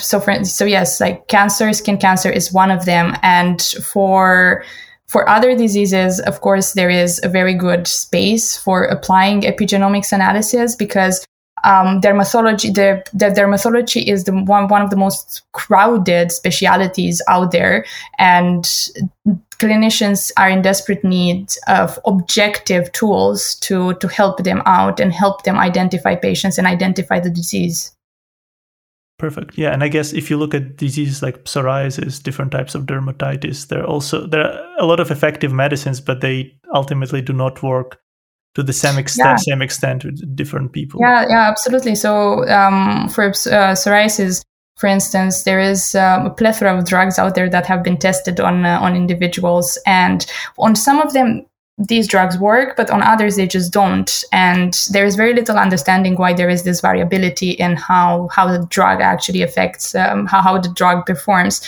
so 0.00 0.20
for 0.20 0.44
so 0.44 0.64
yes 0.64 1.00
like 1.00 1.18
cancer 1.28 1.72
skin 1.72 1.98
cancer 1.98 2.30
is 2.40 2.52
one 2.62 2.70
of 2.76 2.84
them. 2.84 3.06
And 3.22 3.60
for 3.92 4.64
For 5.06 5.28
other 5.28 5.54
diseases, 5.56 6.18
of 6.20 6.40
course, 6.40 6.72
there 6.72 6.90
is 6.90 7.20
a 7.22 7.28
very 7.28 7.54
good 7.54 7.86
space 7.86 8.56
for 8.56 8.84
applying 8.84 9.42
epigenomics 9.42 10.12
analysis 10.12 10.76
because 10.76 11.24
um, 11.64 12.00
dermatology, 12.00 12.72
the, 12.72 13.02
the 13.12 13.26
dermatology 13.26 14.06
is 14.06 14.24
the 14.24 14.32
one, 14.32 14.68
one 14.68 14.82
of 14.82 14.90
the 14.90 14.96
most 14.96 15.42
crowded 15.52 16.30
specialities 16.30 17.20
out 17.28 17.50
there. 17.50 17.84
And 18.18 18.64
clinicians 19.58 20.30
are 20.36 20.48
in 20.48 20.62
desperate 20.62 21.02
need 21.02 21.48
of 21.66 21.98
objective 22.04 22.92
tools 22.92 23.54
to, 23.56 23.94
to 23.94 24.08
help 24.08 24.44
them 24.44 24.62
out 24.66 25.00
and 25.00 25.12
help 25.12 25.44
them 25.44 25.58
identify 25.58 26.14
patients 26.14 26.58
and 26.58 26.66
identify 26.66 27.18
the 27.18 27.30
disease. 27.30 27.92
Perfect. 29.18 29.56
Yeah, 29.56 29.72
and 29.72 29.84
I 29.84 29.88
guess 29.88 30.12
if 30.12 30.28
you 30.28 30.36
look 30.36 30.54
at 30.54 30.76
diseases 30.76 31.22
like 31.22 31.44
psoriasis, 31.44 32.22
different 32.22 32.50
types 32.50 32.74
of 32.74 32.84
dermatitis, 32.84 33.68
there 33.68 33.80
are 33.80 33.86
also 33.86 34.26
there 34.26 34.42
are 34.42 34.60
a 34.78 34.84
lot 34.84 34.98
of 34.98 35.10
effective 35.10 35.52
medicines, 35.52 36.00
but 36.00 36.20
they 36.20 36.52
ultimately 36.74 37.22
do 37.22 37.32
not 37.32 37.62
work 37.62 38.00
to 38.54 38.62
the 38.62 38.72
same 38.72 38.98
extent, 38.98 39.28
yeah. 39.28 39.54
same 39.54 39.62
extent 39.62 40.04
with 40.04 40.36
different 40.36 40.72
people. 40.72 41.00
Yeah, 41.00 41.26
yeah, 41.28 41.48
absolutely. 41.48 41.94
So 41.94 42.48
um, 42.48 43.08
for 43.08 43.24
uh, 43.24 43.74
psoriasis, 43.74 44.44
for 44.76 44.86
instance, 44.86 45.42
there 45.42 45.60
is 45.60 45.94
um, 45.94 46.26
a 46.26 46.30
plethora 46.30 46.76
of 46.76 46.86
drugs 46.86 47.18
out 47.18 47.34
there 47.34 47.48
that 47.48 47.66
have 47.66 47.82
been 47.82 47.96
tested 47.96 48.40
on 48.40 48.64
uh, 48.64 48.78
on 48.80 48.96
individuals, 48.96 49.78
and 49.86 50.26
on 50.58 50.74
some 50.76 51.00
of 51.00 51.12
them 51.12 51.46
these 51.76 52.06
drugs 52.06 52.38
work, 52.38 52.76
but 52.76 52.88
on 52.90 53.02
others 53.02 53.34
they 53.34 53.48
just 53.48 53.72
don't. 53.72 54.22
And 54.30 54.78
there 54.92 55.04
is 55.04 55.16
very 55.16 55.34
little 55.34 55.58
understanding 55.58 56.14
why 56.14 56.32
there 56.32 56.48
is 56.48 56.62
this 56.62 56.80
variability 56.80 57.50
in 57.50 57.74
how 57.74 58.28
how 58.30 58.46
the 58.46 58.64
drug 58.66 59.00
actually 59.00 59.42
affects 59.42 59.92
um, 59.96 60.26
how 60.26 60.40
how 60.40 60.56
the 60.58 60.68
drug 60.68 61.04
performs. 61.04 61.60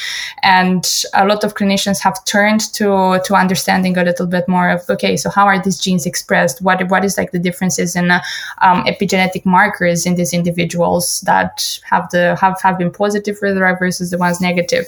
And 0.45 0.87
a 1.13 1.27
lot 1.27 1.43
of 1.43 1.55
clinicians 1.55 2.01
have 2.03 2.25
turned 2.25 2.73
to 2.75 3.21
to 3.25 3.35
understanding 3.35 3.99
a 3.99 4.05
little 4.05 4.29
bit 4.29 4.49
more 4.49 4.71
of 4.71 4.89
okay, 4.89 5.17
so 5.17 5.29
how 5.29 5.45
are 5.45 5.61
these 5.61 5.81
genes 5.81 6.07
expressed? 6.07 6.63
What 6.63 6.89
what 6.89 7.05
is 7.05 7.19
like 7.19 7.33
the 7.33 7.41
differences 7.41 7.97
in 7.97 8.13
uh, 8.13 8.23
um, 8.59 8.85
epigenetic 8.85 9.45
markers 9.45 10.07
in 10.07 10.15
these 10.15 10.33
individuals 10.33 11.21
that 11.23 11.81
have 11.83 12.09
the 12.11 12.37
have 12.41 12.61
have 12.63 12.79
been 12.79 12.93
positive 12.93 13.37
for 13.37 13.53
the 13.53 13.59
drug 13.59 13.81
versus 13.81 14.11
the 14.11 14.19
ones 14.19 14.41
negative? 14.41 14.87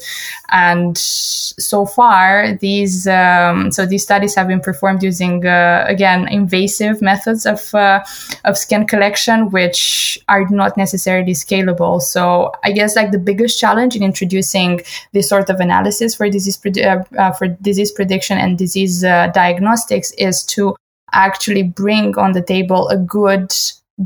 And 0.50 0.96
so 0.96 1.86
far, 1.86 2.56
these 2.60 3.08
um, 3.08 3.72
so 3.72 3.84
these 3.84 4.04
studies 4.04 4.36
have 4.36 4.46
been 4.46 4.60
performed 4.60 5.07
using 5.08 5.46
uh, 5.46 5.84
again 5.94 6.20
invasive 6.40 6.96
methods 7.10 7.46
of 7.54 7.60
uh, 7.74 7.98
of 8.44 8.56
skin 8.64 8.86
collection, 8.92 9.50
which 9.56 10.18
are 10.28 10.44
not 10.50 10.76
necessarily 10.76 11.34
scalable. 11.44 12.00
So 12.14 12.52
I 12.64 12.70
guess 12.78 12.96
like 12.96 13.10
the 13.12 13.24
biggest 13.30 13.60
challenge 13.64 13.96
in 13.96 14.02
introducing 14.02 14.80
this 15.14 15.28
sort 15.28 15.48
of 15.50 15.60
analysis 15.60 16.14
for 16.16 16.30
disease 16.30 16.58
pred- 16.62 16.84
uh, 17.22 17.32
for 17.38 17.46
disease 17.70 17.92
prediction 17.98 18.36
and 18.38 18.58
disease 18.64 19.00
diagnostics 19.42 20.12
is 20.28 20.44
to 20.54 20.74
actually 21.12 21.62
bring 21.62 22.16
on 22.18 22.32
the 22.32 22.42
table 22.42 22.88
a 22.88 22.98
good 23.16 23.52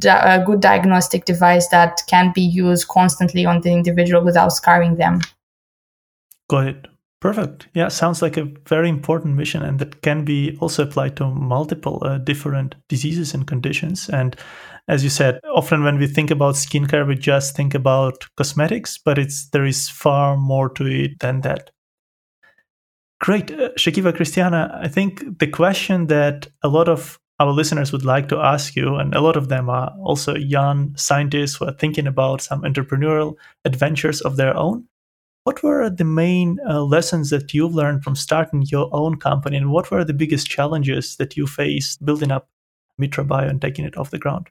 a 0.05 0.43
good 0.47 0.61
diagnostic 0.61 1.25
device 1.25 1.69
that 1.69 2.01
can 2.09 2.33
be 2.35 2.41
used 2.41 2.89
constantly 2.89 3.45
on 3.45 3.61
the 3.61 3.73
individual 3.73 4.25
without 4.25 4.53
scarring 4.53 4.97
them. 4.97 5.21
Got 6.49 6.67
it. 6.69 6.92
Perfect. 7.23 7.69
Yeah, 7.73 7.87
sounds 7.87 8.21
like 8.21 8.37
a 8.37 8.51
very 8.67 8.89
important 8.89 9.37
mission, 9.37 9.63
and 9.63 9.79
that 9.79 10.03
can 10.03 10.25
be 10.25 10.59
also 10.61 10.83
applied 10.83 11.17
to 11.19 11.29
multiple 11.31 12.03
uh, 12.05 12.19
different 12.19 12.75
diseases 12.89 13.33
and 13.33 13.47
conditions. 13.47 14.09
And 14.09 14.35
as 14.89 15.05
you 15.05 15.09
said, 15.09 15.39
often 15.55 15.85
when 15.85 15.99
we 15.99 16.09
think 16.09 16.33
about 16.33 16.57
skincare, 16.57 17.07
we 17.07 17.15
just 17.15 17.55
think 17.55 17.77
about 17.77 18.27
cosmetics, 18.37 18.99
but 18.99 19.19
it's 19.19 19.49
there 19.51 19.65
is 19.65 19.89
far 19.89 20.37
more 20.37 20.69
to 20.71 20.85
it 20.87 21.21
than 21.21 21.43
that. 21.43 21.71
Great, 23.21 23.53
uh, 23.53 23.71
Shakiba 23.79 24.17
Christiana. 24.17 24.77
I 24.83 24.89
think 24.89 25.39
the 25.39 25.47
question 25.47 26.09
that 26.09 26.49
a 26.65 26.69
lot 26.69 26.89
of 26.89 27.21
our 27.39 27.53
listeners 27.53 27.93
would 27.93 28.05
like 28.05 28.29
to 28.31 28.39
ask 28.41 28.75
you, 28.75 28.97
and 28.97 29.15
a 29.15 29.21
lot 29.21 29.37
of 29.37 29.49
them 29.49 29.71
are 29.71 29.95
also 30.01 30.35
young 30.35 30.97
scientists 30.97 31.55
who 31.55 31.67
are 31.67 31.79
thinking 31.79 32.09
about 32.09 32.41
some 32.41 32.63
entrepreneurial 32.63 33.35
adventures 33.65 34.21
of 34.23 34.37
their 34.37 34.57
own 34.57 34.89
what 35.45 35.63
were 35.63 35.91
the 35.91 36.05
main 36.05 36.59
uh, 36.69 36.83
lessons 36.83 37.31
that 37.31 37.53
you've 37.53 37.75
learned 37.75 38.05
from 38.05 38.15
starting 38.15 38.63
your 38.63 38.89
own 38.93 39.17
company, 39.17 39.57
and 39.57 39.71
what 39.71 39.91
were 39.91 40.05
the 40.05 40.15
biggest 40.15 40.47
challenges 40.47 41.17
that 41.17 41.37
you 41.37 41.47
faced 41.47 42.05
building 42.05 42.31
up 42.31 42.49
Mitra 42.99 43.25
Bio 43.25 43.49
and 43.49 43.61
taking 43.61 43.85
it 43.85 43.97
off 43.97 44.11
the 44.11 44.19
ground? 44.19 44.49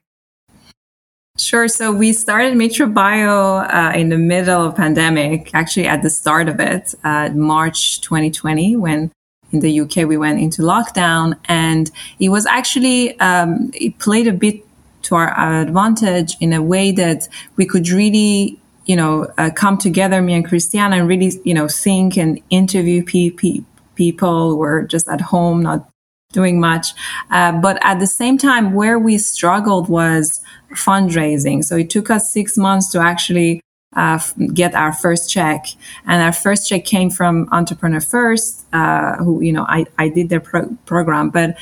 Sure. 1.38 1.66
So 1.66 1.90
we 1.92 2.12
started 2.12 2.56
Mitra 2.56 2.86
Bio 2.86 3.58
uh, 3.60 3.92
in 3.94 4.10
the 4.10 4.18
middle 4.18 4.66
of 4.66 4.76
pandemic, 4.76 5.54
actually 5.54 5.86
at 5.86 6.02
the 6.02 6.10
start 6.10 6.46
of 6.46 6.60
it, 6.60 6.94
uh, 7.04 7.30
March 7.30 8.02
2020, 8.02 8.76
when 8.76 9.10
in 9.50 9.60
the 9.60 9.80
UK 9.80 10.08
we 10.08 10.18
went 10.18 10.40
into 10.40 10.60
lockdown, 10.60 11.38
and 11.46 11.90
it 12.18 12.28
was 12.28 12.44
actually 12.44 13.18
um, 13.20 13.70
it 13.72 13.98
played 13.98 14.26
a 14.26 14.32
bit 14.32 14.62
to 15.02 15.14
our 15.14 15.62
advantage 15.62 16.36
in 16.40 16.52
a 16.52 16.62
way 16.62 16.92
that 16.92 17.28
we 17.56 17.66
could 17.66 17.88
really 17.88 18.60
you 18.84 18.96
know, 18.96 19.32
uh, 19.38 19.50
come 19.54 19.78
together, 19.78 20.20
me 20.22 20.34
and 20.34 20.46
Christiana, 20.46 20.96
and 20.96 21.08
really, 21.08 21.32
you 21.44 21.54
know, 21.54 21.68
think 21.68 22.16
and 22.16 22.40
interview 22.50 23.04
pe- 23.04 23.30
pe- 23.30 23.64
people 23.94 24.50
who 24.50 24.56
were 24.56 24.82
just 24.82 25.08
at 25.08 25.20
home, 25.20 25.62
not 25.62 25.88
doing 26.32 26.58
much. 26.58 26.94
Uh, 27.30 27.52
but 27.52 27.78
at 27.82 28.00
the 28.00 28.06
same 28.06 28.38
time, 28.38 28.72
where 28.72 28.98
we 28.98 29.18
struggled 29.18 29.88
was 29.88 30.40
fundraising. 30.74 31.62
So 31.62 31.76
it 31.76 31.90
took 31.90 32.10
us 32.10 32.32
six 32.32 32.56
months 32.56 32.90
to 32.92 33.00
actually 33.00 33.60
uh, 33.94 34.18
get 34.54 34.74
our 34.74 34.92
first 34.92 35.30
check. 35.30 35.66
And 36.06 36.22
our 36.22 36.32
first 36.32 36.68
check 36.68 36.84
came 36.84 37.10
from 37.10 37.48
Entrepreneur 37.52 38.00
First, 38.00 38.64
uh, 38.72 39.16
who, 39.16 39.42
you 39.42 39.52
know, 39.52 39.66
I, 39.68 39.84
I 39.98 40.08
did 40.08 40.30
their 40.30 40.40
pro- 40.40 40.76
program. 40.86 41.30
But 41.30 41.56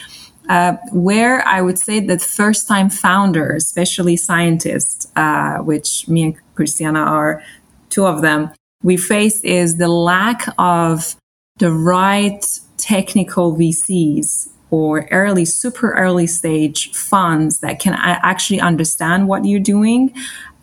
uh, 0.50 0.76
where 0.92 1.46
I 1.46 1.62
would 1.62 1.78
say 1.78 2.00
that 2.00 2.20
first 2.20 2.66
time 2.66 2.90
founders, 2.90 3.64
especially 3.64 4.16
scientists, 4.16 5.06
uh, 5.14 5.58
which 5.58 6.08
me 6.08 6.24
and 6.24 6.36
Christiana 6.56 6.98
are 6.98 7.40
two 7.88 8.04
of 8.04 8.20
them, 8.20 8.50
we 8.82 8.96
face 8.96 9.40
is 9.44 9.76
the 9.76 9.86
lack 9.86 10.52
of 10.58 11.14
the 11.58 11.70
right 11.70 12.44
technical 12.78 13.56
VCs 13.56 14.48
or 14.70 15.06
early, 15.12 15.44
super 15.44 15.92
early 15.92 16.26
stage 16.26 16.92
funds 16.94 17.60
that 17.60 17.78
can 17.78 17.94
actually 17.94 18.60
understand 18.60 19.28
what 19.28 19.44
you're 19.44 19.60
doing 19.60 20.12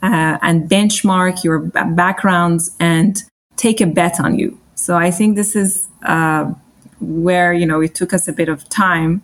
uh, 0.03 0.37
and 0.41 0.69
benchmark 0.69 1.45
your 1.45 1.59
backgrounds 1.59 2.75
and 2.77 3.23
take 3.55 3.79
a 3.79 3.87
bet 3.87 4.19
on 4.19 4.37
you. 4.37 4.59
So 4.75 4.97
I 4.97 5.11
think 5.11 5.37
this 5.37 5.55
is 5.55 5.87
uh, 6.03 6.51
where 6.99 7.53
you 7.53 7.65
know 7.65 7.79
it 7.79 7.95
took 7.95 8.11
us 8.11 8.27
a 8.27 8.33
bit 8.33 8.49
of 8.49 8.67
time 8.67 9.21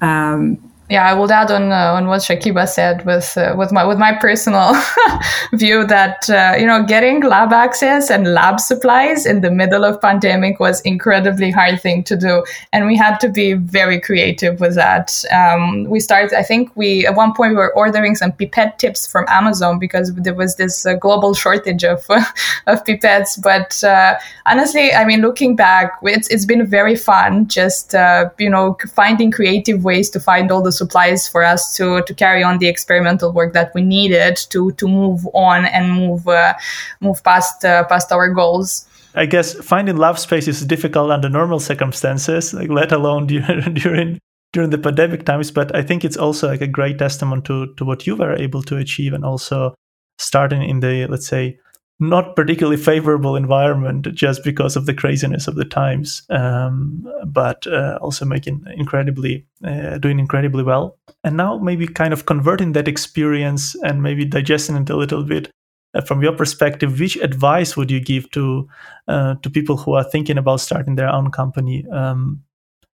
um, 0.00 0.69
yeah, 0.90 1.08
I 1.08 1.14
will 1.14 1.30
add 1.30 1.52
on 1.52 1.70
uh, 1.70 1.92
on 1.94 2.08
what 2.08 2.20
Shakiba 2.20 2.68
said 2.68 3.06
with 3.06 3.36
uh, 3.36 3.54
with 3.56 3.70
my 3.70 3.84
with 3.84 3.96
my 3.96 4.12
personal 4.12 4.74
view 5.52 5.86
that 5.86 6.28
uh, 6.28 6.56
you 6.58 6.66
know 6.66 6.82
getting 6.82 7.20
lab 7.20 7.52
access 7.52 8.10
and 8.10 8.34
lab 8.34 8.58
supplies 8.58 9.24
in 9.24 9.40
the 9.40 9.52
middle 9.52 9.84
of 9.84 10.00
pandemic 10.00 10.58
was 10.58 10.80
incredibly 10.80 11.52
hard 11.52 11.80
thing 11.80 12.02
to 12.04 12.16
do, 12.16 12.44
and 12.72 12.86
we 12.86 12.96
had 12.96 13.20
to 13.20 13.28
be 13.28 13.52
very 13.52 14.00
creative 14.00 14.58
with 14.58 14.74
that. 14.74 15.24
Um, 15.30 15.84
we 15.84 16.00
started, 16.00 16.36
I 16.36 16.42
think, 16.42 16.72
we 16.74 17.06
at 17.06 17.14
one 17.14 17.34
point 17.34 17.52
we 17.52 17.58
were 17.58 17.72
ordering 17.74 18.16
some 18.16 18.32
pipette 18.32 18.80
tips 18.80 19.06
from 19.06 19.26
Amazon 19.28 19.78
because 19.78 20.12
there 20.14 20.34
was 20.34 20.56
this 20.56 20.84
uh, 20.84 20.94
global 20.94 21.34
shortage 21.34 21.84
of 21.84 22.04
of 22.66 22.82
pipettes. 22.84 23.40
But 23.40 23.84
uh, 23.84 24.16
honestly, 24.46 24.92
I 24.92 25.04
mean, 25.04 25.20
looking 25.20 25.54
back, 25.54 25.92
it's 26.02 26.26
it's 26.30 26.46
been 26.46 26.66
very 26.66 26.96
fun 26.96 27.46
just 27.46 27.94
uh, 27.94 28.30
you 28.40 28.50
know 28.50 28.76
finding 28.92 29.30
creative 29.30 29.84
ways 29.84 30.10
to 30.10 30.18
find 30.18 30.50
all 30.50 30.62
the 30.62 30.79
supplies 30.80 31.28
for 31.32 31.42
us 31.52 31.76
to 31.76 32.02
to 32.08 32.12
carry 32.14 32.42
on 32.48 32.58
the 32.58 32.68
experimental 32.74 33.30
work 33.38 33.52
that 33.58 33.68
we 33.74 33.82
needed 33.82 34.34
to 34.52 34.60
to 34.80 34.84
move 34.88 35.20
on 35.34 35.58
and 35.76 35.84
move 35.92 36.22
uh, 36.26 36.54
move 37.00 37.18
past 37.22 37.64
uh, 37.64 37.84
past 37.92 38.12
our 38.12 38.28
goals. 38.40 38.86
I 39.14 39.26
guess 39.26 39.54
finding 39.54 39.96
lab 39.96 40.18
space 40.18 40.48
is 40.48 40.64
difficult 40.64 41.10
under 41.10 41.28
normal 41.28 41.60
circumstances, 41.60 42.54
like 42.54 42.70
let 42.70 42.92
alone 42.92 43.26
during 43.82 44.18
during 44.52 44.70
the 44.70 44.78
pandemic 44.78 45.24
times. 45.24 45.50
But 45.50 45.74
I 45.74 45.82
think 45.82 46.04
it's 46.04 46.16
also 46.16 46.48
like 46.48 46.62
a 46.62 46.74
great 46.78 46.98
testament 46.98 47.44
to 47.46 47.74
to 47.76 47.84
what 47.84 48.06
you 48.06 48.16
were 48.16 48.34
able 48.36 48.62
to 48.64 48.76
achieve, 48.76 49.12
and 49.12 49.24
also 49.24 49.74
starting 50.18 50.62
in 50.62 50.80
the 50.80 51.06
let's 51.08 51.26
say 51.26 51.58
not 52.00 52.34
particularly 52.34 52.78
favorable 52.78 53.36
environment 53.36 54.08
just 54.14 54.42
because 54.42 54.74
of 54.74 54.86
the 54.86 54.94
craziness 54.94 55.46
of 55.46 55.54
the 55.54 55.66
times, 55.66 56.22
um, 56.30 57.06
but 57.26 57.66
uh, 57.66 57.98
also 58.00 58.24
making 58.24 58.64
incredibly, 58.74 59.46
uh, 59.64 59.98
doing 59.98 60.18
incredibly 60.18 60.62
well. 60.62 60.96
And 61.24 61.36
now 61.36 61.58
maybe 61.58 61.86
kind 61.86 62.14
of 62.14 62.24
converting 62.24 62.72
that 62.72 62.88
experience 62.88 63.74
and 63.82 64.02
maybe 64.02 64.24
digesting 64.24 64.76
it 64.76 64.88
a 64.88 64.96
little 64.96 65.22
bit. 65.22 65.50
Uh, 65.92 66.00
from 66.00 66.22
your 66.22 66.32
perspective, 66.32 67.00
which 67.00 67.16
advice 67.16 67.76
would 67.76 67.90
you 67.90 68.00
give 68.00 68.30
to 68.30 68.66
uh, 69.08 69.34
to 69.42 69.50
people 69.50 69.76
who 69.76 69.92
are 69.92 70.04
thinking 70.04 70.38
about 70.38 70.60
starting 70.60 70.94
their 70.94 71.08
own 71.08 71.32
company? 71.32 71.84
Um, 71.90 72.44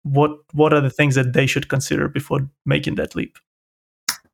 what 0.03 0.33
what 0.53 0.75
are 0.75 0.81
the 0.83 0.91
things 0.91 1.15
that 1.15 1.33
they 1.33 1.47
should 1.47 1.69
consider 1.69 2.09
before 2.09 2.49
making 2.67 2.97
that 2.97 3.17
leap? 3.17 3.39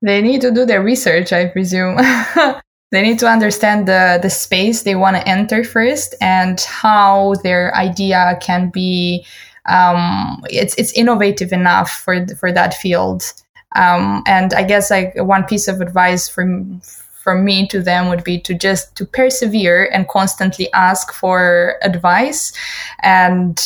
They 0.02 0.20
need 0.20 0.40
to 0.40 0.50
do 0.50 0.66
their 0.66 0.82
research, 0.82 1.32
I 1.32 1.46
presume. 1.46 1.98
They 2.90 3.02
need 3.02 3.18
to 3.18 3.28
understand 3.28 3.86
the, 3.86 4.18
the 4.22 4.30
space 4.30 4.82
they 4.82 4.94
want 4.94 5.16
to 5.16 5.28
enter 5.28 5.62
first 5.62 6.14
and 6.20 6.58
how 6.60 7.34
their 7.42 7.74
idea 7.74 8.38
can 8.40 8.70
be 8.70 9.26
um, 9.68 10.42
it's 10.48 10.74
it's 10.76 10.92
innovative 10.92 11.52
enough 11.52 11.90
for 11.90 12.26
for 12.28 12.50
that 12.52 12.74
field. 12.74 13.22
Um, 13.76 14.22
and 14.26 14.54
I 14.54 14.62
guess 14.62 14.90
like 14.90 15.12
one 15.16 15.44
piece 15.44 15.68
of 15.68 15.80
advice 15.80 16.28
from 16.28 16.80
from 17.12 17.44
me 17.44 17.66
to 17.68 17.82
them 17.82 18.08
would 18.08 18.24
be 18.24 18.40
to 18.40 18.54
just 18.54 18.96
to 18.96 19.04
persevere 19.04 19.90
and 19.92 20.08
constantly 20.08 20.72
ask 20.72 21.12
for 21.12 21.76
advice 21.82 22.52
and 23.02 23.62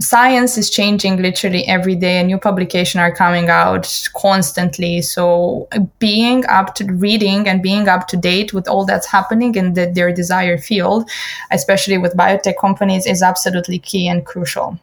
science 0.00 0.58
is 0.58 0.70
changing 0.70 1.20
literally 1.22 1.66
every 1.68 1.94
day. 1.94 2.18
And 2.18 2.28
new 2.28 2.38
publications 2.38 3.00
are 3.00 3.14
coming 3.14 3.48
out 3.48 4.08
constantly. 4.16 5.02
So 5.02 5.68
being 5.98 6.44
up 6.46 6.74
to 6.76 6.84
reading 6.84 7.48
and 7.48 7.62
being 7.62 7.88
up 7.88 8.08
to 8.08 8.16
date 8.16 8.52
with 8.52 8.68
all 8.68 8.84
that's 8.84 9.06
happening 9.06 9.54
in 9.54 9.74
the, 9.74 9.86
their 9.86 10.12
desired 10.12 10.62
field 10.62 11.08
especially 11.50 11.98
with 11.98 12.16
biotech 12.16 12.58
companies 12.60 13.06
is 13.06 13.22
absolutely 13.22 13.78
key 13.78 14.08
and 14.08 14.24
crucial. 14.26 14.78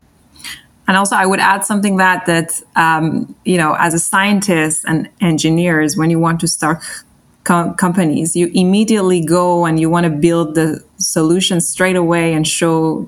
And 0.88 0.98
also 0.98 1.16
i 1.16 1.26
would 1.26 1.40
add 1.40 1.66
something 1.66 1.98
that 1.98 2.26
that 2.26 2.62
um, 2.76 3.36
you 3.46 3.58
know 3.58 3.76
as 3.78 3.94
a 3.94 4.00
scientist 4.00 4.84
and 4.88 5.08
engineers 5.22 5.96
when 5.96 6.10
you 6.10 6.20
want 6.20 6.40
to 6.40 6.48
start 6.48 6.80
co- 7.44 7.74
companies 7.74 8.36
you 8.36 8.50
immediately 8.56 9.24
go 9.24 9.66
and 9.66 9.80
you 9.80 9.88
want 9.88 10.06
to 10.06 10.10
build 10.10 10.56
the 10.56 10.84
solution 10.98 11.62
straight 11.62 11.96
away 11.96 12.34
and 12.34 12.48
show 12.48 13.08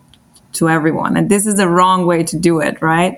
to 0.53 0.69
everyone. 0.69 1.17
And 1.17 1.29
this 1.29 1.45
is 1.45 1.55
the 1.55 1.67
wrong 1.67 2.05
way 2.05 2.23
to 2.23 2.37
do 2.37 2.59
it, 2.59 2.81
right? 2.81 3.17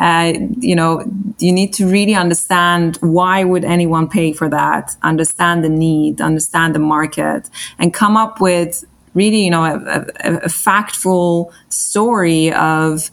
Uh, 0.00 0.34
you 0.58 0.74
know, 0.74 1.04
you 1.38 1.52
need 1.52 1.72
to 1.74 1.86
really 1.86 2.14
understand 2.14 2.96
why 3.00 3.44
would 3.44 3.64
anyone 3.64 4.08
pay 4.08 4.32
for 4.32 4.48
that, 4.48 4.96
understand 5.02 5.64
the 5.64 5.68
need, 5.68 6.20
understand 6.20 6.74
the 6.74 6.78
market, 6.78 7.48
and 7.78 7.92
come 7.92 8.16
up 8.16 8.40
with 8.40 8.84
really, 9.14 9.44
you 9.44 9.50
know, 9.50 9.64
a, 9.64 10.06
a, 10.20 10.36
a 10.36 10.48
factful 10.48 11.52
story 11.68 12.52
of 12.52 13.10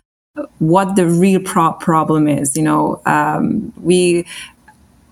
what 0.59 0.95
the 0.95 1.05
real 1.05 1.41
pro- 1.41 1.73
problem 1.73 2.27
is. 2.27 2.55
You 2.55 2.63
know, 2.63 3.01
um, 3.05 3.73
we, 3.81 4.25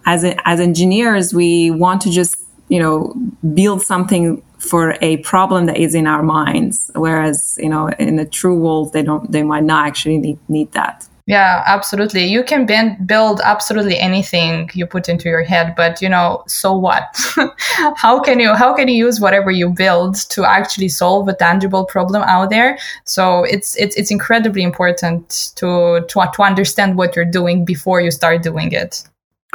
as, 0.05 0.23
a, 0.23 0.35
as 0.47 0.59
engineers, 0.59 1.33
we 1.33 1.71
want 1.71 2.01
to 2.01 2.11
just, 2.11 2.37
you 2.69 2.79
know, 2.79 3.13
build 3.53 3.81
something 3.81 4.41
for 4.59 4.95
a 5.01 5.17
problem 5.17 5.65
that 5.65 5.77
is 5.77 5.93
in 5.93 6.07
our 6.07 6.23
minds 6.23 6.89
whereas 6.95 7.57
you 7.61 7.69
know 7.69 7.89
in 7.99 8.15
the 8.15 8.25
true 8.25 8.57
world 8.57 8.93
they 8.93 9.03
don't 9.03 9.31
they 9.31 9.43
might 9.43 9.63
not 9.63 9.87
actually 9.87 10.17
need, 10.17 10.39
need 10.49 10.71
that. 10.71 11.07
Yeah 11.27 11.61
absolutely. 11.67 12.25
You 12.25 12.41
can 12.41 12.65
bend, 12.65 13.05
build 13.05 13.41
absolutely 13.43 13.99
anything 13.99 14.69
you 14.73 14.85
put 14.85 15.09
into 15.09 15.27
your 15.27 15.43
head 15.43 15.75
but 15.75 16.01
you 16.01 16.07
know 16.09 16.43
so 16.47 16.75
what? 16.75 17.03
How 17.97 18.19
can 18.19 18.39
you 18.39 18.53
how 18.55 18.73
can 18.73 18.87
you 18.87 18.95
use 18.95 19.19
whatever 19.19 19.51
you 19.51 19.69
build 19.69 20.15
to 20.29 20.45
actually 20.45 20.89
solve 20.89 21.27
a 21.27 21.33
tangible 21.33 21.85
problem 21.85 22.23
out 22.23 22.49
there? 22.49 22.79
So 23.03 23.43
it's 23.43 23.75
it's 23.75 23.95
it's 23.95 24.09
incredibly 24.09 24.63
important 24.63 25.51
to 25.57 26.05
to, 26.07 26.27
to 26.33 26.41
understand 26.41 26.97
what 26.97 27.15
you're 27.15 27.25
doing 27.39 27.65
before 27.65 28.01
you 28.01 28.09
start 28.09 28.41
doing 28.41 28.71
it 28.71 29.03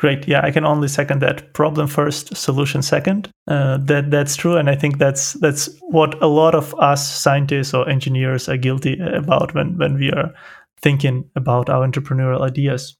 Great. 0.02 0.26
Yeah, 0.26 0.40
I 0.42 0.50
can 0.50 0.64
only 0.64 0.88
second 0.88 1.20
that. 1.20 1.54
Problem 1.54 1.86
first, 1.86 2.36
solution 2.36 2.82
second. 2.82 3.30
Uh, 3.46 3.78
that 3.82 4.10
that's 4.10 4.34
true, 4.34 4.56
and 4.56 4.68
I 4.68 4.74
think 4.74 4.98
that's 4.98 5.34
that's 5.34 5.70
what 5.82 6.20
a 6.20 6.26
lot 6.26 6.56
of 6.56 6.74
us 6.80 7.06
scientists 7.08 7.72
or 7.72 7.88
engineers 7.88 8.48
are 8.48 8.56
guilty 8.56 8.98
about 8.98 9.54
when 9.54 9.78
when 9.78 9.94
we 9.94 10.10
are 10.10 10.34
thinking 10.80 11.30
about 11.36 11.70
our 11.70 11.86
entrepreneurial 11.86 12.40
ideas. 12.40 12.96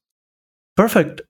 Perfect. 0.77 1.23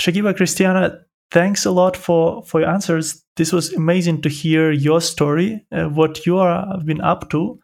Shakiba 0.00 0.36
Christiana, 0.36 0.98
thanks 1.30 1.64
a 1.64 1.70
lot 1.70 1.96
for 1.96 2.42
for 2.42 2.62
your 2.62 2.70
answers. 2.70 3.22
This 3.36 3.52
was 3.52 3.72
amazing 3.72 4.20
to 4.22 4.28
hear 4.28 4.72
your 4.72 5.00
story, 5.00 5.64
uh, 5.70 5.84
what 5.84 6.26
you 6.26 6.38
are 6.38 6.76
been 6.84 7.00
up 7.00 7.30
to. 7.30 7.60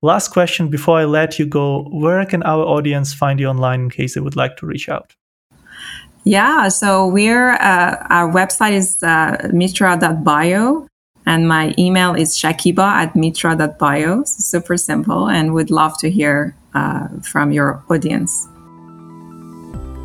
Last 0.00 0.28
question 0.28 0.70
before 0.70 1.00
I 1.00 1.04
let 1.04 1.38
you 1.38 1.44
go: 1.44 1.84
Where 1.92 2.24
can 2.24 2.42
our 2.44 2.64
audience 2.64 3.12
find 3.12 3.38
you 3.38 3.48
online 3.48 3.80
in 3.82 3.90
case 3.90 4.14
they 4.14 4.22
would 4.22 4.36
like 4.36 4.56
to 4.56 4.66
reach 4.66 4.88
out? 4.88 5.14
Yeah, 6.24 6.68
so 6.68 7.06
we're 7.06 7.52
uh, 7.52 8.06
our 8.08 8.32
website 8.32 8.72
is 8.72 9.02
uh, 9.02 9.50
mitra.bio 9.52 10.88
and 11.26 11.48
my 11.48 11.74
email 11.78 12.14
is 12.14 12.36
shakiba 12.36 12.84
at 12.84 13.16
mitra.bio. 13.16 14.24
super 14.24 14.76
simple, 14.76 15.28
and 15.28 15.54
would 15.54 15.70
love 15.70 15.98
to 15.98 16.10
hear 16.10 16.54
uh, 16.74 17.08
from 17.22 17.52
your 17.52 17.82
audience. 17.88 18.48